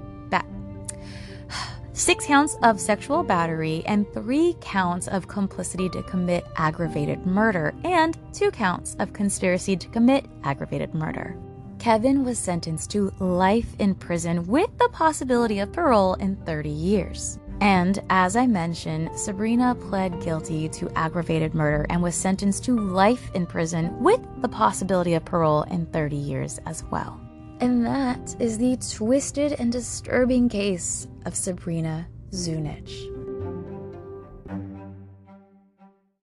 six 2.01 2.25
counts 2.25 2.57
of 2.63 2.79
sexual 2.79 3.21
battery, 3.21 3.83
and 3.85 4.11
three 4.11 4.55
counts 4.59 5.07
of 5.07 5.27
complicity 5.27 5.87
to 5.89 6.01
commit 6.01 6.43
aggravated 6.55 7.25
murder, 7.27 7.75
and 7.83 8.17
two 8.33 8.49
counts 8.49 8.95
of 8.99 9.13
conspiracy 9.13 9.75
to 9.77 9.87
commit 9.89 10.25
aggravated 10.43 10.95
murder. 10.95 11.37
Kevin 11.77 12.23
was 12.23 12.39
sentenced 12.39 12.89
to 12.91 13.13
life 13.19 13.75
in 13.79 13.93
prison 13.93 14.45
with 14.47 14.69
the 14.79 14.89
possibility 14.89 15.59
of 15.59 15.71
parole 15.71 16.15
in 16.15 16.35
30 16.37 16.69
years. 16.69 17.39
And 17.59 18.01
as 18.09 18.35
I 18.35 18.47
mentioned, 18.47 19.11
Sabrina 19.15 19.75
pled 19.75 20.23
guilty 20.23 20.69
to 20.69 20.89
aggravated 20.95 21.53
murder 21.53 21.85
and 21.91 22.01
was 22.01 22.15
sentenced 22.15 22.63
to 22.65 22.75
life 22.75 23.29
in 23.35 23.45
prison 23.45 24.01
with 24.01 24.21
the 24.41 24.49
possibility 24.49 25.13
of 25.13 25.23
parole 25.23 25.63
in 25.63 25.85
30 25.87 26.15
years 26.15 26.59
as 26.65 26.83
well. 26.85 27.19
And 27.61 27.85
that 27.85 28.35
is 28.39 28.57
the 28.57 28.75
twisted 28.77 29.53
and 29.53 29.71
disturbing 29.71 30.49
case 30.49 31.07
of 31.27 31.35
Sabrina 31.35 32.07
Zunich. 32.31 33.07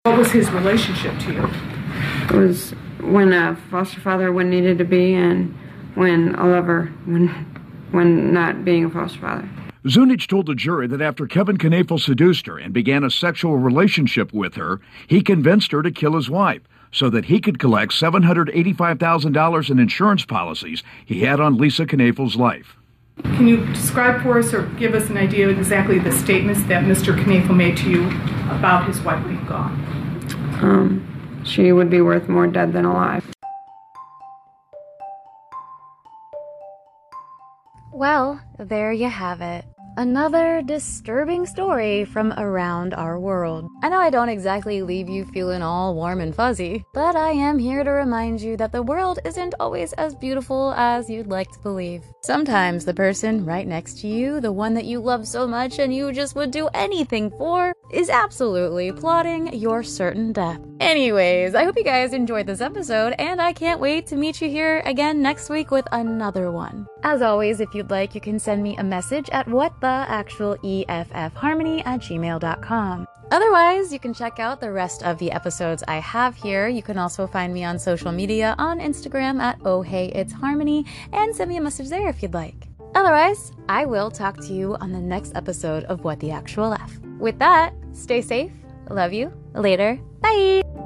What 0.04 0.16
was 0.16 0.30
his 0.30 0.50
relationship 0.50 1.18
to 1.18 1.32
you? 1.34 1.50
It 2.22 2.32
was 2.32 2.70
when 3.02 3.34
a 3.34 3.56
foster 3.70 4.00
father 4.00 4.32
when 4.32 4.48
needed 4.48 4.78
to 4.78 4.86
be 4.86 5.12
and 5.12 5.54
when 5.96 6.34
a 6.34 6.46
lover 6.46 6.86
when 7.04 7.28
when 7.90 8.32
not 8.32 8.64
being 8.64 8.86
a 8.86 8.90
foster 8.90 9.18
father. 9.18 9.48
Zunich 9.84 10.28
told 10.28 10.46
the 10.46 10.54
jury 10.54 10.86
that 10.86 11.02
after 11.02 11.26
Kevin 11.26 11.58
Knafel 11.58 12.00
seduced 12.00 12.46
her 12.46 12.56
and 12.56 12.72
began 12.72 13.04
a 13.04 13.10
sexual 13.10 13.58
relationship 13.58 14.32
with 14.32 14.54
her, 14.54 14.80
he 15.06 15.20
convinced 15.20 15.72
her 15.72 15.82
to 15.82 15.90
kill 15.90 16.14
his 16.14 16.30
wife 16.30 16.62
so 16.92 17.10
that 17.10 17.26
he 17.26 17.40
could 17.40 17.58
collect 17.58 17.92
$785,000 17.92 19.70
in 19.70 19.78
insurance 19.78 20.24
policies 20.24 20.82
he 21.04 21.20
had 21.20 21.40
on 21.40 21.56
Lisa 21.56 21.86
Knafel's 21.86 22.36
life. 22.36 22.76
Can 23.22 23.48
you 23.48 23.64
describe 23.66 24.22
for 24.22 24.38
us 24.38 24.54
or 24.54 24.66
give 24.78 24.94
us 24.94 25.10
an 25.10 25.16
idea 25.16 25.48
of 25.48 25.58
exactly 25.58 25.98
the 25.98 26.12
statements 26.12 26.62
that 26.64 26.84
Mr. 26.84 27.16
Knafel 27.16 27.56
made 27.56 27.76
to 27.78 27.90
you 27.90 28.06
about 28.50 28.86
his 28.86 29.00
wife 29.00 29.24
being 29.24 29.44
gone? 29.44 29.72
Um, 30.60 31.42
she 31.44 31.72
would 31.72 31.90
be 31.90 32.00
worth 32.00 32.28
more 32.28 32.46
dead 32.46 32.72
than 32.72 32.84
alive. 32.84 33.24
Well, 37.92 38.40
there 38.58 38.92
you 38.92 39.08
have 39.08 39.40
it. 39.40 39.64
Another 39.98 40.62
disturbing 40.62 41.44
story 41.44 42.04
from 42.04 42.32
around 42.34 42.94
our 42.94 43.18
world. 43.18 43.68
I 43.82 43.88
know 43.88 43.98
I 43.98 44.10
don't 44.10 44.28
exactly 44.28 44.80
leave 44.80 45.08
you 45.08 45.24
feeling 45.24 45.60
all 45.60 45.96
warm 45.96 46.20
and 46.20 46.32
fuzzy, 46.32 46.84
but 46.94 47.16
I 47.16 47.32
am 47.32 47.58
here 47.58 47.82
to 47.82 47.90
remind 47.90 48.40
you 48.40 48.56
that 48.58 48.70
the 48.70 48.84
world 48.84 49.18
isn't 49.24 49.56
always 49.58 49.92
as 49.94 50.14
beautiful 50.14 50.72
as 50.74 51.10
you'd 51.10 51.26
like 51.26 51.50
to 51.50 51.58
believe. 51.58 52.04
Sometimes 52.22 52.84
the 52.84 52.94
person 52.94 53.44
right 53.44 53.66
next 53.66 54.00
to 54.02 54.06
you, 54.06 54.40
the 54.40 54.52
one 54.52 54.74
that 54.74 54.84
you 54.84 55.00
love 55.00 55.26
so 55.26 55.48
much 55.48 55.80
and 55.80 55.92
you 55.92 56.12
just 56.12 56.36
would 56.36 56.52
do 56.52 56.68
anything 56.74 57.30
for, 57.30 57.74
is 57.92 58.08
absolutely 58.08 58.92
plotting 58.92 59.52
your 59.52 59.82
certain 59.82 60.32
death. 60.32 60.60
Anyways, 60.78 61.56
I 61.56 61.64
hope 61.64 61.76
you 61.76 61.82
guys 61.82 62.12
enjoyed 62.12 62.46
this 62.46 62.60
episode, 62.60 63.14
and 63.18 63.42
I 63.42 63.52
can't 63.52 63.80
wait 63.80 64.06
to 64.08 64.16
meet 64.16 64.40
you 64.40 64.48
here 64.48 64.80
again 64.84 65.20
next 65.20 65.50
week 65.50 65.72
with 65.72 65.88
another 65.90 66.52
one. 66.52 66.86
As 67.02 67.20
always, 67.20 67.58
if 67.58 67.74
you'd 67.74 67.90
like, 67.90 68.14
you 68.14 68.20
can 68.20 68.38
send 68.38 68.62
me 68.62 68.76
a 68.76 68.84
message 68.84 69.28
at 69.30 69.48
what 69.48 69.72
the 69.80 69.87
actual 69.88 70.56
EFF 70.64 71.34
harmony 71.34 71.84
at 71.84 72.00
gmail.com. 72.00 73.06
Otherwise, 73.30 73.92
you 73.92 73.98
can 73.98 74.14
check 74.14 74.38
out 74.38 74.60
the 74.60 74.72
rest 74.72 75.02
of 75.02 75.18
the 75.18 75.30
episodes 75.30 75.84
I 75.86 75.96
have 75.96 76.34
here. 76.34 76.68
You 76.68 76.82
can 76.82 76.96
also 76.96 77.26
find 77.26 77.52
me 77.52 77.62
on 77.62 77.78
social 77.78 78.10
media 78.10 78.54
on 78.58 78.80
Instagram 78.80 79.40
at 79.40 79.58
Oh 79.64 79.82
Hey 79.82 80.06
It's 80.08 80.32
Harmony 80.32 80.86
and 81.12 81.34
send 81.34 81.50
me 81.50 81.58
a 81.58 81.60
message 81.60 81.88
there 81.88 82.08
if 82.08 82.22
you'd 82.22 82.34
like. 82.34 82.68
Otherwise, 82.94 83.52
I 83.68 83.84
will 83.84 84.10
talk 84.10 84.38
to 84.38 84.54
you 84.54 84.76
on 84.76 84.92
the 84.92 85.00
next 85.00 85.36
episode 85.36 85.84
of 85.84 86.04
What 86.04 86.20
the 86.20 86.30
Actual 86.30 86.72
F. 86.72 86.98
With 87.18 87.38
that, 87.38 87.74
stay 87.92 88.22
safe, 88.22 88.52
love 88.88 89.12
you, 89.12 89.32
later, 89.54 90.00
bye! 90.20 90.77